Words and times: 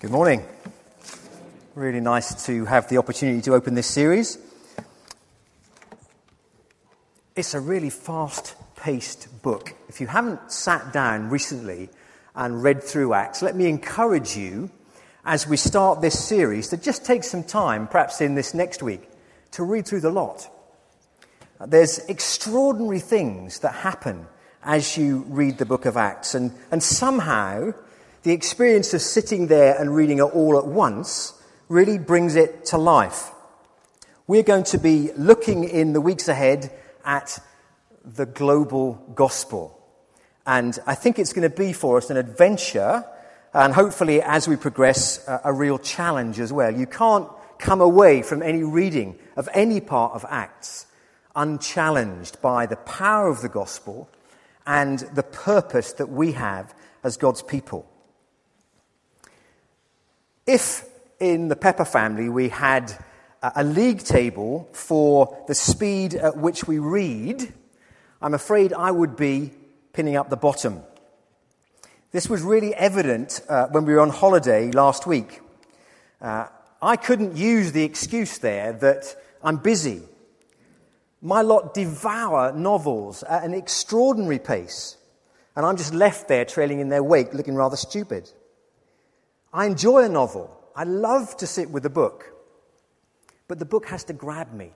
Good 0.00 0.12
morning. 0.12 0.44
Really 1.74 1.98
nice 1.98 2.46
to 2.46 2.66
have 2.66 2.88
the 2.88 2.98
opportunity 2.98 3.42
to 3.42 3.54
open 3.54 3.74
this 3.74 3.88
series. 3.88 4.38
It's 7.34 7.52
a 7.52 7.58
really 7.58 7.90
fast 7.90 8.54
paced 8.76 9.42
book. 9.42 9.74
If 9.88 10.00
you 10.00 10.06
haven't 10.06 10.52
sat 10.52 10.92
down 10.92 11.30
recently 11.30 11.88
and 12.36 12.62
read 12.62 12.84
through 12.84 13.12
Acts, 13.12 13.42
let 13.42 13.56
me 13.56 13.68
encourage 13.68 14.36
you 14.36 14.70
as 15.24 15.48
we 15.48 15.56
start 15.56 16.00
this 16.00 16.24
series 16.24 16.68
to 16.68 16.76
just 16.76 17.04
take 17.04 17.24
some 17.24 17.42
time, 17.42 17.88
perhaps 17.88 18.20
in 18.20 18.36
this 18.36 18.54
next 18.54 18.84
week, 18.84 19.02
to 19.50 19.64
read 19.64 19.84
through 19.84 20.02
the 20.02 20.12
lot. 20.12 20.48
There's 21.66 21.98
extraordinary 22.06 23.00
things 23.00 23.58
that 23.58 23.74
happen 23.74 24.28
as 24.62 24.96
you 24.96 25.24
read 25.26 25.58
the 25.58 25.66
book 25.66 25.86
of 25.86 25.96
Acts, 25.96 26.36
and, 26.36 26.52
and 26.70 26.84
somehow 26.84 27.72
the 28.22 28.32
experience 28.32 28.94
of 28.94 29.00
sitting 29.00 29.46
there 29.46 29.80
and 29.80 29.94
reading 29.94 30.18
it 30.18 30.22
all 30.22 30.58
at 30.58 30.66
once 30.66 31.34
really 31.68 31.98
brings 31.98 32.36
it 32.36 32.64
to 32.66 32.78
life. 32.78 33.30
We're 34.26 34.42
going 34.42 34.64
to 34.64 34.78
be 34.78 35.10
looking 35.16 35.64
in 35.64 35.92
the 35.92 36.00
weeks 36.00 36.28
ahead 36.28 36.72
at 37.04 37.38
the 38.04 38.26
global 38.26 38.94
gospel. 39.14 39.74
And 40.46 40.78
I 40.86 40.94
think 40.94 41.18
it's 41.18 41.32
going 41.32 41.48
to 41.48 41.56
be 41.56 41.72
for 41.72 41.98
us 41.98 42.10
an 42.10 42.16
adventure, 42.16 43.04
and 43.54 43.72
hopefully, 43.72 44.22
as 44.22 44.48
we 44.48 44.56
progress, 44.56 45.26
a, 45.28 45.40
a 45.44 45.52
real 45.52 45.78
challenge 45.78 46.40
as 46.40 46.52
well. 46.52 46.74
You 46.74 46.86
can't 46.86 47.28
come 47.58 47.80
away 47.80 48.22
from 48.22 48.42
any 48.42 48.62
reading 48.62 49.18
of 49.36 49.48
any 49.52 49.80
part 49.80 50.14
of 50.14 50.24
Acts 50.28 50.86
unchallenged 51.36 52.40
by 52.42 52.66
the 52.66 52.76
power 52.76 53.28
of 53.28 53.42
the 53.42 53.48
gospel 53.48 54.08
and 54.66 54.98
the 55.14 55.22
purpose 55.22 55.92
that 55.94 56.08
we 56.08 56.32
have 56.32 56.74
as 57.04 57.16
God's 57.16 57.42
people. 57.42 57.88
If 60.48 60.88
in 61.20 61.48
the 61.48 61.56
Pepper 61.56 61.84
family 61.84 62.30
we 62.30 62.48
had 62.48 62.94
a 63.42 63.62
league 63.62 63.98
table 63.98 64.66
for 64.72 65.44
the 65.46 65.54
speed 65.54 66.14
at 66.14 66.38
which 66.38 66.66
we 66.66 66.78
read, 66.78 67.52
I'm 68.22 68.32
afraid 68.32 68.72
I 68.72 68.90
would 68.90 69.14
be 69.14 69.50
pinning 69.92 70.16
up 70.16 70.30
the 70.30 70.38
bottom. 70.38 70.80
This 72.12 72.30
was 72.30 72.40
really 72.40 72.74
evident 72.74 73.42
uh, 73.46 73.66
when 73.66 73.84
we 73.84 73.92
were 73.92 74.00
on 74.00 74.08
holiday 74.08 74.70
last 74.70 75.06
week. 75.06 75.42
Uh, 76.18 76.46
I 76.80 76.96
couldn't 76.96 77.36
use 77.36 77.72
the 77.72 77.84
excuse 77.84 78.38
there 78.38 78.72
that 78.72 79.04
I'm 79.44 79.58
busy. 79.58 80.00
My 81.20 81.42
lot 81.42 81.74
devour 81.74 82.52
novels 82.52 83.22
at 83.22 83.44
an 83.44 83.52
extraordinary 83.52 84.38
pace, 84.38 84.96
and 85.54 85.66
I'm 85.66 85.76
just 85.76 85.92
left 85.92 86.26
there 86.26 86.46
trailing 86.46 86.80
in 86.80 86.88
their 86.88 87.02
wake 87.02 87.34
looking 87.34 87.54
rather 87.54 87.76
stupid. 87.76 88.30
I 89.52 89.66
enjoy 89.66 90.04
a 90.04 90.08
novel. 90.08 90.54
I 90.76 90.84
love 90.84 91.36
to 91.38 91.46
sit 91.46 91.70
with 91.70 91.84
a 91.86 91.90
book. 91.90 92.32
But 93.46 93.58
the 93.58 93.64
book 93.64 93.86
has 93.86 94.04
to 94.04 94.12
grab 94.12 94.52
me. 94.52 94.72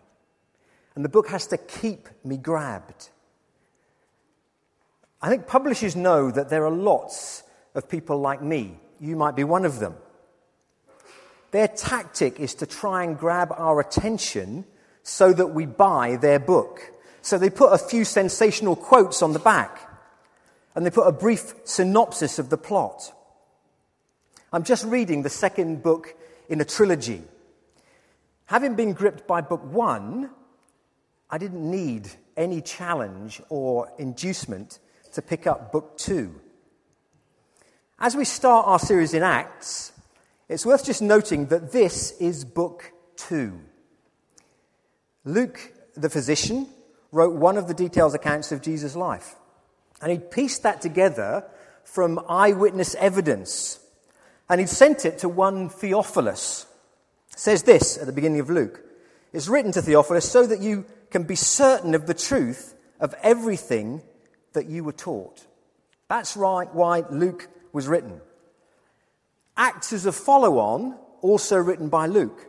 And 0.94 1.04
the 1.04 1.08
book 1.08 1.28
has 1.28 1.46
to 1.48 1.56
keep 1.56 2.08
me 2.24 2.36
grabbed. 2.36 3.10
I 5.20 5.28
think 5.28 5.46
publishers 5.46 5.94
know 5.94 6.30
that 6.30 6.48
there 6.48 6.64
are 6.64 6.70
lots 6.70 7.44
of 7.74 7.88
people 7.88 8.18
like 8.18 8.42
me. 8.42 8.78
You 8.98 9.16
might 9.16 9.36
be 9.36 9.44
one 9.44 9.64
of 9.64 9.78
them. 9.78 9.94
Their 11.52 11.68
tactic 11.68 12.40
is 12.40 12.54
to 12.56 12.66
try 12.66 13.04
and 13.04 13.18
grab 13.18 13.52
our 13.56 13.78
attention 13.80 14.64
so 15.02 15.32
that 15.32 15.48
we 15.48 15.66
buy 15.66 16.16
their 16.16 16.38
book. 16.38 16.80
So 17.20 17.38
they 17.38 17.50
put 17.50 17.72
a 17.72 17.78
few 17.78 18.04
sensational 18.04 18.74
quotes 18.74 19.22
on 19.22 19.32
the 19.32 19.38
back 19.38 19.88
and 20.74 20.84
they 20.84 20.90
put 20.90 21.06
a 21.06 21.12
brief 21.12 21.54
synopsis 21.64 22.38
of 22.38 22.48
the 22.48 22.56
plot. 22.56 23.12
I'm 24.54 24.64
just 24.64 24.84
reading 24.84 25.22
the 25.22 25.30
second 25.30 25.82
book 25.82 26.14
in 26.50 26.60
a 26.60 26.64
trilogy. 26.66 27.22
Having 28.44 28.74
been 28.74 28.92
gripped 28.92 29.26
by 29.26 29.40
book 29.40 29.64
one, 29.64 30.28
I 31.30 31.38
didn't 31.38 31.70
need 31.70 32.10
any 32.36 32.60
challenge 32.60 33.40
or 33.48 33.90
inducement 33.98 34.78
to 35.14 35.22
pick 35.22 35.46
up 35.46 35.72
book 35.72 35.96
two. 35.96 36.38
As 37.98 38.14
we 38.14 38.26
start 38.26 38.66
our 38.66 38.78
series 38.78 39.14
in 39.14 39.22
Acts, 39.22 39.92
it's 40.50 40.66
worth 40.66 40.84
just 40.84 41.00
noting 41.00 41.46
that 41.46 41.72
this 41.72 42.12
is 42.20 42.44
book 42.44 42.92
two. 43.16 43.58
Luke, 45.24 45.72
the 45.96 46.10
physician, 46.10 46.66
wrote 47.10 47.34
one 47.34 47.56
of 47.56 47.68
the 47.68 47.74
detailed 47.74 48.14
accounts 48.14 48.52
of 48.52 48.60
Jesus' 48.60 48.96
life. 48.96 49.34
And 50.02 50.12
he 50.12 50.18
pieced 50.18 50.62
that 50.64 50.82
together 50.82 51.46
from 51.84 52.20
eyewitness 52.28 52.94
evidence 52.96 53.78
and 54.52 54.60
he'd 54.60 54.68
sent 54.68 55.06
it 55.06 55.20
to 55.20 55.30
one 55.30 55.70
Theophilus. 55.70 56.66
It 57.32 57.38
says 57.38 57.62
this 57.62 57.96
at 57.96 58.04
the 58.04 58.12
beginning 58.12 58.40
of 58.40 58.50
Luke. 58.50 58.82
It's 59.32 59.48
written 59.48 59.72
to 59.72 59.80
Theophilus 59.80 60.30
so 60.30 60.46
that 60.46 60.60
you 60.60 60.84
can 61.08 61.22
be 61.22 61.36
certain 61.36 61.94
of 61.94 62.06
the 62.06 62.12
truth 62.12 62.74
of 63.00 63.14
everything 63.22 64.02
that 64.52 64.66
you 64.66 64.84
were 64.84 64.92
taught. 64.92 65.46
That's 66.08 66.36
right 66.36 66.68
why 66.74 67.04
Luke 67.10 67.48
was 67.72 67.88
written. 67.88 68.20
Acts 69.56 69.90
is 69.90 70.04
a 70.04 70.12
follow 70.12 70.58
on, 70.58 70.98
also 71.22 71.56
written 71.56 71.88
by 71.88 72.04
Luke. 72.04 72.46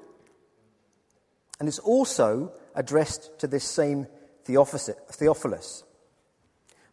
And 1.61 1.69
it's 1.69 1.79
also 1.79 2.51
addressed 2.75 3.39
to 3.39 3.47
this 3.47 3.63
same 3.63 4.07
Theophilus. 4.43 5.85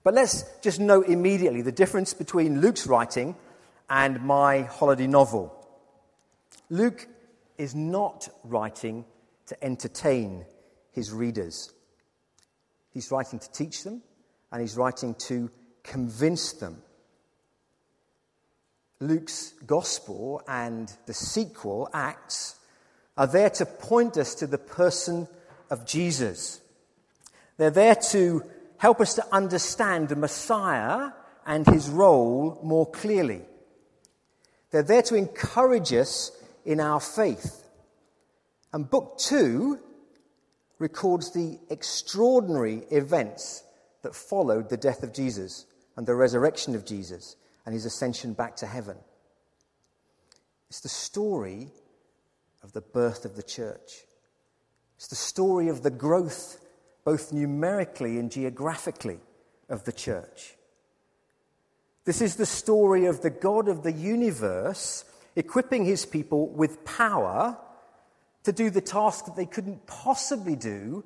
But 0.05 0.15
let's 0.15 0.45
just 0.63 0.79
note 0.79 1.09
immediately 1.09 1.63
the 1.63 1.73
difference 1.73 2.15
between 2.15 2.61
Luke's 2.61 2.87
writing 2.87 3.35
and 3.91 4.23
my 4.23 4.63
holiday 4.63 5.09
novel. 5.09 5.53
Luke 6.71 7.09
is 7.59 7.75
not 7.75 8.29
writing 8.45 9.05
to 9.47 9.65
entertain 9.65 10.47
his 10.93 11.13
readers. 11.13 11.73
He's 12.95 13.11
writing 13.11 13.41
to 13.41 13.53
teach 13.53 13.83
them 13.83 14.03
and 14.53 14.61
he's 14.61 14.77
writing 14.77 15.15
to 15.17 15.51
convince 15.83 16.53
them. 16.53 16.83
Luke's 19.01 19.55
gospel 19.67 20.43
and 20.47 20.93
the 21.07 21.15
sequel, 21.15 21.89
Acts, 21.93 22.57
are 23.17 23.27
there 23.27 23.51
to 23.51 23.67
point 23.67 24.17
us 24.17 24.37
to 24.37 24.47
the 24.47 24.59
person 24.59 25.27
of 25.69 25.85
Jesus. 25.87 26.61
They're 27.57 27.71
there 27.71 27.97
to 28.11 28.45
help 28.79 29.01
us 29.01 29.15
to 29.15 29.35
understand 29.35 30.09
the 30.09 30.17
Messiah 30.17 31.11
and 31.45 31.67
his 31.67 31.89
role 31.89 32.61
more 32.63 32.89
clearly. 32.91 33.43
They're 34.71 34.83
there 34.83 35.03
to 35.03 35.15
encourage 35.15 35.93
us 35.93 36.33
in 36.65 36.81
our 36.81 37.01
faith. 37.01 37.65
And 38.73 38.89
book 38.89 39.19
two 39.19 39.81
records 40.79 41.33
the 41.33 41.59
extraordinary 41.71 42.85
events 42.91 43.65
that 44.03 44.15
followed 44.15 44.69
the 44.69 44.77
death 44.77 45.03
of 45.03 45.13
Jesus 45.13 45.67
and 45.97 46.07
the 46.07 46.15
resurrection 46.15 46.75
of 46.75 46.87
Jesus 46.87 47.37
and 47.67 47.75
his 47.75 47.85
ascension 47.85 48.33
back 48.33 48.57
to 48.57 48.67
heaven. 48.67 48.97
It's 50.69 50.81
the 50.81 50.89
story 50.89 51.69
of 52.63 52.73
the 52.73 52.81
birth 52.81 53.25
of 53.25 53.37
the 53.37 53.43
church. 53.43 54.05
It's 54.97 55.09
the 55.09 55.17
story 55.17 55.69
of 55.69 55.83
the 55.83 55.91
growth, 55.91 56.65
both 57.05 57.33
numerically 57.33 58.19
and 58.19 58.31
geographically, 58.31 59.19
of 59.69 59.85
the 59.85 59.93
church. 59.93 60.57
This 62.05 62.23
is 62.23 62.37
the 62.37 62.47
story 62.47 63.07
of 63.07 63.21
the 63.21 63.31
God 63.31 63.69
of 63.69 63.83
the 63.83 63.93
universe 63.93 65.05
equipping 65.37 65.85
his 65.85 66.07
people 66.07 66.49
with 66.49 66.85
power 66.85 67.59
to 68.45 68.53
do 68.53 68.71
the 68.71 68.81
task 68.81 69.27
that 69.27 69.37
they 69.37 69.47
couldn't 69.47 69.87
possibly 69.87 70.57
do 70.57 71.05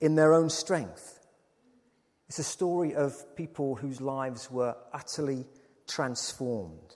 in 0.00 0.14
their 0.14 0.34
own 0.34 0.50
strength. 0.50 1.18
It's 2.28 2.38
a 2.38 2.44
story 2.44 2.94
of 2.94 3.36
people 3.36 3.74
whose 3.74 4.00
lives 4.00 4.50
were 4.50 4.76
utterly 4.92 5.46
transformed. 5.88 6.94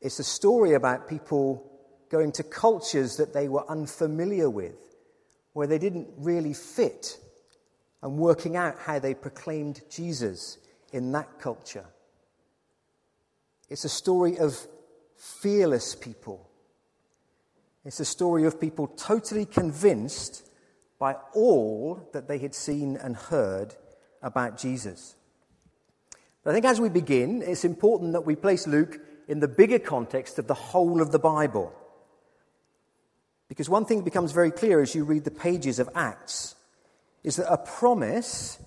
It's 0.00 0.18
a 0.18 0.24
story 0.24 0.74
about 0.74 1.08
people 1.08 1.70
going 2.10 2.32
to 2.32 2.44
cultures 2.44 3.16
that 3.16 3.32
they 3.32 3.48
were 3.48 3.68
unfamiliar 3.68 4.48
with, 4.48 4.96
where 5.52 5.66
they 5.66 5.78
didn't 5.78 6.08
really 6.16 6.54
fit, 6.54 7.18
and 8.02 8.18
working 8.18 8.56
out 8.56 8.78
how 8.78 8.98
they 9.00 9.14
proclaimed 9.14 9.80
Jesus 9.90 10.58
in 10.96 11.12
that 11.12 11.38
culture. 11.38 11.84
It's 13.68 13.84
a 13.84 13.88
story 13.88 14.38
of 14.38 14.58
fearless 15.16 15.94
people. 15.94 16.48
It's 17.84 18.00
a 18.00 18.04
story 18.04 18.44
of 18.44 18.60
people 18.60 18.88
totally 18.88 19.44
convinced 19.44 20.48
by 20.98 21.16
all 21.34 22.08
that 22.12 22.26
they 22.26 22.38
had 22.38 22.54
seen 22.54 22.96
and 22.96 23.14
heard 23.14 23.74
about 24.22 24.58
Jesus. 24.58 25.14
But 26.42 26.50
I 26.50 26.54
think 26.54 26.64
as 26.64 26.80
we 26.80 26.88
begin, 26.88 27.42
it's 27.42 27.64
important 27.64 28.12
that 28.12 28.24
we 28.24 28.34
place 28.34 28.66
Luke 28.66 28.98
in 29.28 29.40
the 29.40 29.48
bigger 29.48 29.78
context 29.78 30.38
of 30.38 30.46
the 30.46 30.54
whole 30.54 31.02
of 31.02 31.12
the 31.12 31.18
Bible. 31.18 31.72
Because 33.48 33.68
one 33.68 33.84
thing 33.84 34.02
becomes 34.02 34.32
very 34.32 34.50
clear 34.50 34.80
as 34.80 34.94
you 34.94 35.04
read 35.04 35.24
the 35.24 35.30
pages 35.30 35.78
of 35.78 35.88
Acts 35.94 36.54
is 37.22 37.36
that 37.36 37.52
a 37.52 37.58
promise 37.58 38.58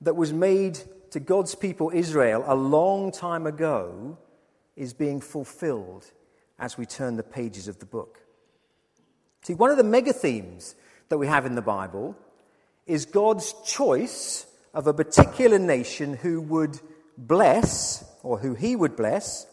that 0.00 0.16
was 0.16 0.32
made 0.32 0.78
to 1.12 1.20
God's 1.20 1.54
people 1.54 1.90
Israel 1.94 2.42
a 2.46 2.54
long 2.54 3.12
time 3.12 3.46
ago 3.46 4.16
is 4.76 4.94
being 4.94 5.20
fulfilled 5.20 6.06
as 6.58 6.78
we 6.78 6.86
turn 6.86 7.16
the 7.16 7.22
pages 7.22 7.68
of 7.68 7.78
the 7.78 7.86
book. 7.86 8.18
See, 9.42 9.54
one 9.54 9.70
of 9.70 9.76
the 9.76 9.84
mega 9.84 10.14
themes 10.14 10.74
that 11.10 11.18
we 11.18 11.26
have 11.26 11.44
in 11.44 11.54
the 11.54 11.62
Bible 11.62 12.16
is 12.86 13.04
God's 13.04 13.54
choice 13.66 14.46
of 14.72 14.86
a 14.86 14.94
particular 14.94 15.58
nation 15.58 16.14
who 16.14 16.40
would 16.40 16.80
bless, 17.18 18.04
or 18.22 18.38
who 18.38 18.54
he 18.54 18.74
would 18.74 18.96
bless, 18.96 19.46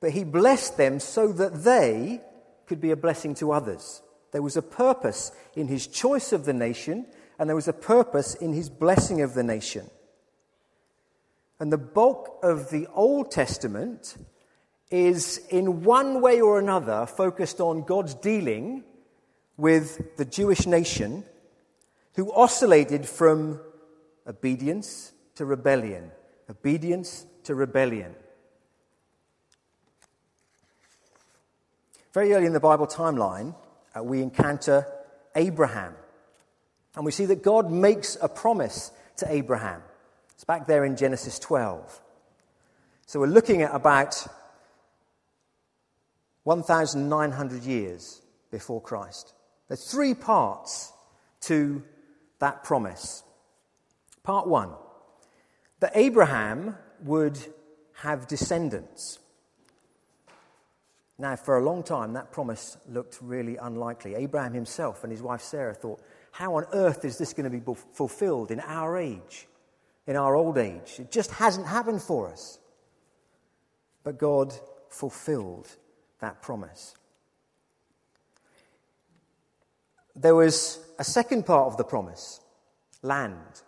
but 0.00 0.10
he 0.10 0.24
blessed 0.24 0.76
them 0.76 0.98
so 0.98 1.32
that 1.32 1.62
they 1.62 2.20
could 2.66 2.80
be 2.80 2.90
a 2.90 2.96
blessing 2.96 3.34
to 3.36 3.52
others. 3.52 4.02
There 4.32 4.42
was 4.42 4.56
a 4.56 4.62
purpose 4.62 5.30
in 5.54 5.68
his 5.68 5.86
choice 5.86 6.32
of 6.32 6.46
the 6.46 6.52
nation, 6.52 7.06
and 7.38 7.48
there 7.48 7.56
was 7.56 7.68
a 7.68 7.72
purpose 7.72 8.34
in 8.34 8.52
his 8.52 8.68
blessing 8.68 9.22
of 9.22 9.34
the 9.34 9.44
nation. 9.44 9.88
And 11.60 11.70
the 11.70 11.78
bulk 11.78 12.38
of 12.42 12.70
the 12.70 12.86
Old 12.94 13.30
Testament 13.30 14.16
is, 14.90 15.38
in 15.50 15.84
one 15.84 16.22
way 16.22 16.40
or 16.40 16.58
another, 16.58 17.04
focused 17.04 17.60
on 17.60 17.82
God's 17.82 18.14
dealing 18.14 18.82
with 19.58 20.16
the 20.16 20.24
Jewish 20.24 20.66
nation 20.66 21.22
who 22.14 22.32
oscillated 22.32 23.06
from 23.06 23.60
obedience 24.26 25.12
to 25.34 25.44
rebellion, 25.44 26.10
obedience 26.48 27.26
to 27.44 27.54
rebellion. 27.54 28.14
Very 32.14 32.32
early 32.32 32.46
in 32.46 32.54
the 32.54 32.58
Bible 32.58 32.86
timeline, 32.86 33.54
uh, 33.94 34.02
we 34.02 34.22
encounter 34.22 34.86
Abraham. 35.36 35.94
And 36.96 37.04
we 37.04 37.12
see 37.12 37.26
that 37.26 37.42
God 37.42 37.70
makes 37.70 38.16
a 38.20 38.28
promise 38.28 38.90
to 39.18 39.30
Abraham. 39.30 39.82
It's 40.40 40.46
back 40.46 40.66
there 40.66 40.86
in 40.86 40.96
Genesis 40.96 41.38
12. 41.38 42.00
So 43.04 43.20
we're 43.20 43.26
looking 43.26 43.60
at 43.60 43.74
about 43.74 44.26
1,900 46.44 47.62
years 47.62 48.22
before 48.50 48.80
Christ. 48.80 49.34
There's 49.68 49.84
three 49.84 50.14
parts 50.14 50.94
to 51.42 51.82
that 52.38 52.64
promise. 52.64 53.22
Part 54.22 54.46
one 54.46 54.70
that 55.80 55.92
Abraham 55.94 56.74
would 57.04 57.38
have 57.96 58.26
descendants. 58.26 59.18
Now, 61.18 61.36
for 61.36 61.58
a 61.58 61.62
long 61.62 61.82
time, 61.82 62.14
that 62.14 62.32
promise 62.32 62.78
looked 62.88 63.18
really 63.20 63.58
unlikely. 63.58 64.14
Abraham 64.14 64.54
himself 64.54 65.04
and 65.04 65.12
his 65.12 65.20
wife 65.20 65.42
Sarah 65.42 65.74
thought, 65.74 66.00
how 66.32 66.54
on 66.54 66.64
earth 66.72 67.04
is 67.04 67.18
this 67.18 67.34
going 67.34 67.44
to 67.44 67.50
be 67.50 67.74
fulfilled 67.92 68.50
in 68.50 68.60
our 68.60 68.96
age, 68.96 69.46
in 70.10 70.16
our 70.16 70.34
old 70.34 70.58
age? 70.58 70.96
It 70.98 71.12
just 71.12 71.30
hasn't 71.30 71.68
happened 71.68 72.02
for 72.02 72.28
us. 72.28 72.58
But 74.02 74.18
God 74.18 74.52
fulfilled 74.88 75.68
that 76.18 76.42
promise. 76.42 76.96
There 80.16 80.34
was 80.34 80.80
a 80.98 81.04
second 81.04 81.46
part 81.46 81.68
of 81.68 81.76
the 81.76 81.84
promise 81.84 82.40
land. 83.02 83.62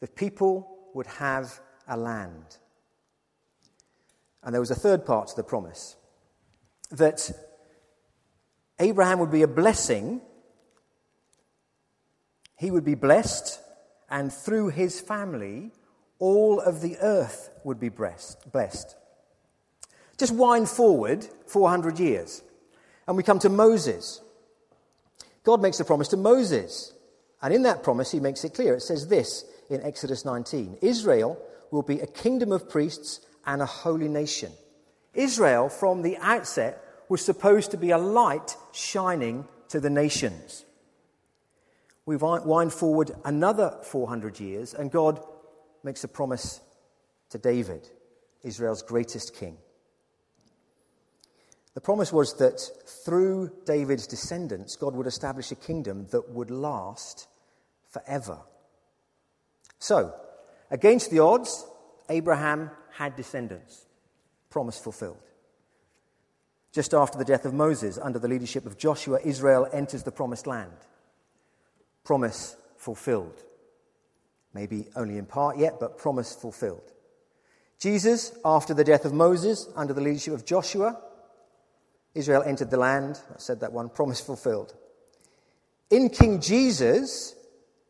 The 0.00 0.08
people 0.08 0.88
would 0.92 1.06
have 1.06 1.60
a 1.86 1.96
land. 1.96 2.58
And 4.42 4.52
there 4.52 4.60
was 4.60 4.72
a 4.72 4.74
third 4.74 5.06
part 5.06 5.28
to 5.28 5.36
the 5.36 5.44
promise 5.44 5.94
that 6.90 7.30
Abraham 8.80 9.20
would 9.20 9.30
be 9.30 9.42
a 9.42 9.48
blessing, 9.48 10.20
he 12.56 12.72
would 12.72 12.84
be 12.84 12.96
blessed, 12.96 13.60
and 14.14 14.32
through 14.32 14.68
his 14.68 15.00
family, 15.00 15.72
all 16.20 16.60
of 16.60 16.80
the 16.80 16.96
earth 16.98 17.50
would 17.64 17.80
be 17.80 17.88
blessed. 17.88 18.96
Just 20.16 20.32
wind 20.32 20.68
forward 20.68 21.26
400 21.48 21.98
years, 21.98 22.40
and 23.08 23.16
we 23.16 23.24
come 23.24 23.40
to 23.40 23.48
Moses. 23.48 24.20
God 25.42 25.60
makes 25.60 25.80
a 25.80 25.84
promise 25.84 26.06
to 26.08 26.16
Moses, 26.16 26.92
and 27.42 27.52
in 27.52 27.64
that 27.64 27.82
promise, 27.82 28.12
he 28.12 28.20
makes 28.20 28.44
it 28.44 28.54
clear. 28.54 28.74
It 28.74 28.82
says 28.82 29.08
this 29.08 29.44
in 29.68 29.82
Exodus 29.82 30.24
19 30.24 30.78
Israel 30.80 31.36
will 31.72 31.82
be 31.82 31.98
a 31.98 32.06
kingdom 32.06 32.52
of 32.52 32.70
priests 32.70 33.18
and 33.44 33.60
a 33.60 33.66
holy 33.66 34.06
nation. 34.06 34.52
Israel, 35.12 35.68
from 35.68 36.02
the 36.02 36.18
outset, 36.18 36.80
was 37.08 37.24
supposed 37.24 37.72
to 37.72 37.76
be 37.76 37.90
a 37.90 37.98
light 37.98 38.56
shining 38.72 39.48
to 39.70 39.80
the 39.80 39.90
nations. 39.90 40.64
We 42.06 42.16
wind 42.16 42.72
forward 42.72 43.12
another 43.24 43.78
400 43.82 44.38
years, 44.38 44.74
and 44.74 44.90
God 44.90 45.24
makes 45.82 46.04
a 46.04 46.08
promise 46.08 46.60
to 47.30 47.38
David, 47.38 47.88
Israel's 48.42 48.82
greatest 48.82 49.34
king. 49.34 49.56
The 51.74 51.80
promise 51.80 52.12
was 52.12 52.34
that 52.34 52.60
through 53.04 53.50
David's 53.64 54.06
descendants, 54.06 54.76
God 54.76 54.94
would 54.94 55.06
establish 55.06 55.50
a 55.50 55.56
kingdom 55.56 56.06
that 56.10 56.30
would 56.30 56.50
last 56.50 57.26
forever. 57.88 58.38
So, 59.78 60.14
against 60.70 61.10
the 61.10 61.18
odds, 61.18 61.66
Abraham 62.08 62.70
had 62.92 63.16
descendants. 63.16 63.86
Promise 64.50 64.78
fulfilled. 64.78 65.18
Just 66.70 66.94
after 66.94 67.18
the 67.18 67.24
death 67.24 67.44
of 67.44 67.54
Moses, 67.54 67.98
under 67.98 68.18
the 68.18 68.28
leadership 68.28 68.66
of 68.66 68.78
Joshua, 68.78 69.18
Israel 69.24 69.68
enters 69.72 70.04
the 70.04 70.12
promised 70.12 70.46
land. 70.46 70.72
Promise 72.04 72.56
fulfilled. 72.76 73.42
Maybe 74.52 74.86
only 74.94 75.18
in 75.18 75.26
part 75.26 75.58
yet, 75.58 75.80
but 75.80 75.98
promise 75.98 76.34
fulfilled. 76.34 76.92
Jesus, 77.78 78.32
after 78.44 78.72
the 78.72 78.84
death 78.84 79.04
of 79.04 79.12
Moses, 79.12 79.68
under 79.74 79.92
the 79.92 80.00
leadership 80.00 80.34
of 80.34 80.44
Joshua, 80.44 81.00
Israel 82.14 82.42
entered 82.44 82.70
the 82.70 82.76
land. 82.76 83.20
I 83.34 83.38
said 83.38 83.60
that 83.60 83.72
one, 83.72 83.88
promise 83.88 84.20
fulfilled. 84.20 84.74
In 85.90 86.08
King 86.08 86.40
Jesus, 86.40 87.34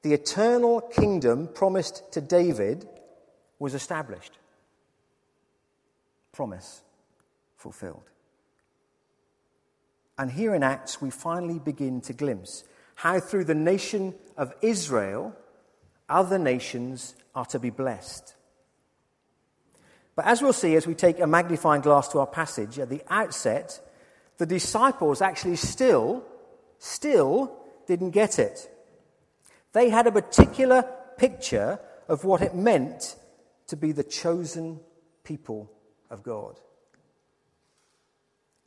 the 0.02 0.14
eternal 0.14 0.80
kingdom 0.80 1.48
promised 1.48 2.12
to 2.12 2.20
David 2.20 2.88
was 3.58 3.74
established. 3.74 4.38
Promise 6.32 6.82
fulfilled. 7.56 8.10
And 10.18 10.30
here 10.30 10.54
in 10.54 10.62
Acts, 10.62 11.00
we 11.00 11.10
finally 11.10 11.58
begin 11.58 12.00
to 12.02 12.12
glimpse 12.12 12.64
how 12.94 13.20
through 13.20 13.44
the 13.44 13.54
nation 13.54 14.14
of 14.36 14.52
Israel, 14.62 15.34
other 16.08 16.38
nations 16.38 17.14
are 17.34 17.46
to 17.46 17.58
be 17.58 17.70
blessed. 17.70 18.34
But 20.16 20.26
as 20.26 20.40
we'll 20.40 20.52
see 20.52 20.76
as 20.76 20.86
we 20.86 20.94
take 20.94 21.20
a 21.20 21.26
magnifying 21.26 21.82
glass 21.82 22.08
to 22.08 22.20
our 22.20 22.26
passage, 22.26 22.78
at 22.78 22.88
the 22.88 23.02
outset, 23.08 23.80
the 24.38 24.46
disciples 24.46 25.20
actually 25.20 25.56
still, 25.56 26.24
still 26.78 27.56
didn't 27.86 28.10
get 28.10 28.38
it. 28.38 28.70
They 29.72 29.90
had 29.90 30.06
a 30.06 30.12
particular 30.12 30.84
picture 31.18 31.80
of 32.08 32.24
what 32.24 32.42
it 32.42 32.54
meant 32.54 33.16
to 33.68 33.76
be 33.76 33.92
the 33.92 34.04
chosen 34.04 34.78
people 35.24 35.70
of 36.10 36.22
God. 36.22 36.60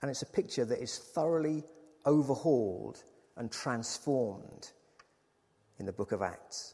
And 0.02 0.12
it's 0.12 0.22
a 0.22 0.28
picture 0.28 0.66
that 0.66 0.82
is 0.82 0.98
thoroughly 0.98 1.63
overhauled 2.06 3.04
and 3.38 3.51
transformed 3.51 4.72
in 5.79 5.86
the 5.86 5.94
book 5.94 6.12
of 6.12 6.22
Acts. 6.22 6.74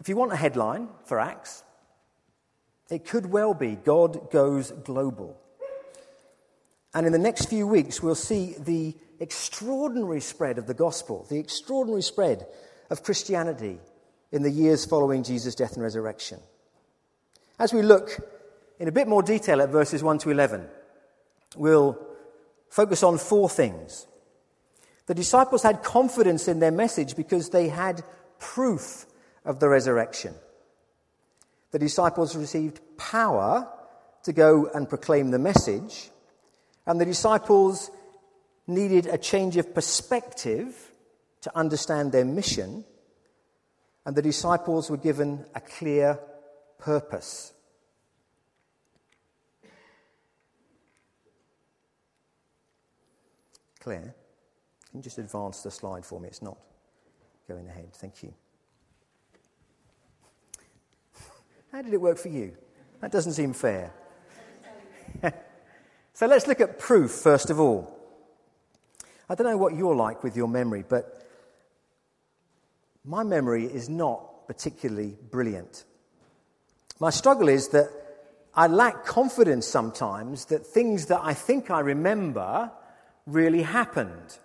If 0.00 0.08
you 0.08 0.16
want 0.16 0.32
a 0.32 0.36
headline 0.36 0.88
for 1.04 1.18
Acts, 1.18 1.64
it 2.90 3.06
could 3.06 3.26
well 3.26 3.54
be 3.54 3.76
God 3.76 4.30
Goes 4.30 4.70
Global. 4.70 5.38
And 6.94 7.06
in 7.06 7.12
the 7.12 7.18
next 7.18 7.46
few 7.46 7.66
weeks, 7.66 8.02
we'll 8.02 8.14
see 8.14 8.54
the 8.58 8.96
extraordinary 9.20 10.20
spread 10.20 10.58
of 10.58 10.66
the 10.66 10.74
gospel, 10.74 11.26
the 11.28 11.38
extraordinary 11.38 12.02
spread 12.02 12.46
of 12.90 13.02
Christianity 13.02 13.78
in 14.32 14.42
the 14.42 14.50
years 14.50 14.84
following 14.84 15.22
Jesus' 15.22 15.54
death 15.54 15.74
and 15.74 15.82
resurrection. 15.82 16.40
As 17.58 17.72
we 17.72 17.82
look 17.82 18.16
in 18.78 18.88
a 18.88 18.92
bit 18.92 19.08
more 19.08 19.22
detail 19.22 19.60
at 19.60 19.70
verses 19.70 20.02
1 20.02 20.18
to 20.18 20.30
11, 20.30 20.66
we'll 21.56 22.07
focus 22.70 23.02
on 23.02 23.18
four 23.18 23.48
things. 23.48 24.06
The 25.06 25.14
disciples 25.14 25.62
had 25.62 25.82
confidence 25.82 26.48
in 26.48 26.60
their 26.60 26.70
message 26.70 27.16
because 27.16 27.50
they 27.50 27.68
had 27.68 28.04
proof 28.38 29.06
of 29.44 29.60
the 29.60 29.68
resurrection. 29.68 30.34
The 31.70 31.78
disciples 31.78 32.36
received 32.36 32.80
power 32.96 33.68
to 34.24 34.32
go 34.32 34.70
and 34.74 34.88
proclaim 34.88 35.30
the 35.30 35.38
message 35.38 36.10
and 36.88 36.98
the 36.98 37.04
disciples 37.04 37.90
needed 38.66 39.06
a 39.06 39.18
change 39.18 39.58
of 39.58 39.74
perspective 39.74 40.90
to 41.42 41.54
understand 41.54 42.12
their 42.12 42.24
mission. 42.24 42.82
And 44.06 44.16
the 44.16 44.22
disciples 44.22 44.90
were 44.90 44.96
given 44.96 45.44
a 45.54 45.60
clear 45.60 46.18
purpose. 46.78 47.52
Claire, 53.88 54.14
can 54.90 54.98
you 54.98 55.02
just 55.02 55.16
advance 55.16 55.62
the 55.62 55.70
slide 55.70 56.04
for 56.04 56.20
me? 56.20 56.28
It's 56.28 56.42
not 56.42 56.58
going 57.48 57.66
ahead. 57.68 57.90
Thank 57.94 58.22
you. 58.22 58.34
How 61.72 61.80
did 61.80 61.94
it 61.94 61.98
work 61.98 62.18
for 62.18 62.28
you? 62.28 62.54
That 63.00 63.12
doesn't 63.12 63.32
seem 63.32 63.54
fair. 63.54 63.94
so 66.12 66.26
let's 66.26 66.46
look 66.46 66.60
at 66.60 66.78
proof 66.78 67.12
first 67.12 67.48
of 67.48 67.58
all. 67.58 67.98
I 69.26 69.34
don't 69.34 69.46
know 69.46 69.56
what 69.56 69.74
you're 69.74 69.96
like 69.96 70.22
with 70.22 70.36
your 70.36 70.48
memory, 70.48 70.84
but 70.86 71.26
my 73.06 73.22
memory 73.22 73.64
is 73.64 73.88
not 73.88 74.46
particularly 74.46 75.16
brilliant. 75.30 75.84
My 77.00 77.08
struggle 77.08 77.48
is 77.48 77.68
that 77.68 77.88
I 78.54 78.66
lack 78.66 79.06
confidence 79.06 79.66
sometimes 79.66 80.44
that 80.46 80.66
things 80.66 81.06
that 81.06 81.22
I 81.22 81.32
think 81.32 81.70
I 81.70 81.80
remember 81.80 82.70
really 83.28 83.62
happened. 83.62 84.38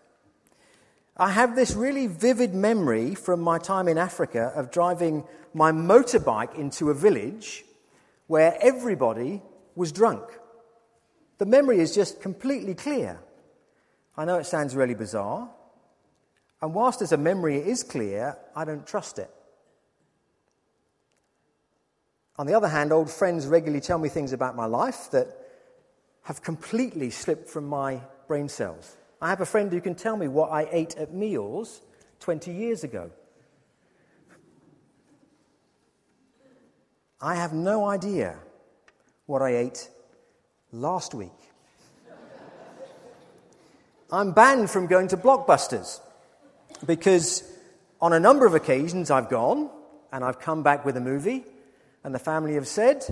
I 1.16 1.32
have 1.32 1.56
this 1.56 1.74
really 1.74 2.08
vivid 2.08 2.54
memory 2.54 3.16
from 3.16 3.40
my 3.40 3.58
time 3.58 3.88
in 3.88 3.98
Africa 3.98 4.52
of 4.56 4.72
driving 4.72 5.24
my 5.54 5.72
motorbike 5.72 6.56
into 6.56 6.90
a 6.90 6.94
village 6.94 7.64
where 8.28 8.58
everybody 8.62 9.42
was 9.76 9.92
drunk. 9.92 10.24
The 11.38 11.46
memory 11.46 11.80
is 11.80 11.96
just 11.96 12.22
completely 12.22 12.74
clear. 12.74 13.20
I 14.18 14.26
know 14.26 14.38
it 14.38 14.46
sounds 14.46 14.76
really 14.76 14.96
bizarre. 14.96 15.50
And 16.62 16.74
whilst 16.74 17.02
as 17.02 17.12
a 17.12 17.18
memory 17.18 17.58
it 17.58 17.68
is 17.68 17.84
clear, 17.84 18.38
I 18.56 18.66
don't 18.66 18.86
trust 18.86 19.20
it. 19.20 19.30
On 22.38 22.48
the 22.48 22.56
other 22.56 22.68
hand, 22.68 22.92
old 22.92 23.12
friends 23.12 23.46
regularly 23.46 23.82
tell 23.82 24.00
me 24.00 24.10
things 24.10 24.34
about 24.34 24.56
my 24.56 24.66
life 24.66 25.10
that 25.12 25.28
have 26.24 26.42
completely 26.42 27.12
slipped 27.12 27.50
from 27.50 27.68
my 27.68 28.02
brain 28.28 28.50
cells. 28.50 28.98
I 29.22 29.30
have 29.30 29.42
a 29.42 29.46
friend 29.46 29.72
who 29.72 29.82
can 29.82 29.96
tell 29.96 30.18
me 30.18 30.28
what 30.28 30.52
I 30.52 30.68
ate 30.72 30.98
at 30.98 31.14
meals 31.14 31.82
20 32.20 32.52
years 32.52 32.84
ago. 32.84 33.12
I 37.22 37.36
have 37.36 37.54
no 37.54 37.86
idea 37.86 38.36
what 39.26 39.42
I 39.42 39.56
ate 39.56 39.90
last 40.72 41.14
week. 41.14 41.32
I'm 44.12 44.34
banned 44.34 44.70
from 44.70 44.88
going 44.88 45.08
to 45.08 45.18
blockbusters 45.18 46.00
because 46.86 47.44
on 48.02 48.14
a 48.14 48.20
number 48.20 48.46
of 48.46 48.54
occasions 48.54 49.10
I've 49.10 49.30
gone 49.30 49.70
and 50.12 50.24
I've 50.24 50.40
come 50.40 50.62
back 50.62 50.86
with 50.86 50.96
a 50.96 51.02
movie, 51.02 51.44
and 52.04 52.14
the 52.14 52.20
family 52.20 52.54
have 52.54 52.68
said, 52.68 53.04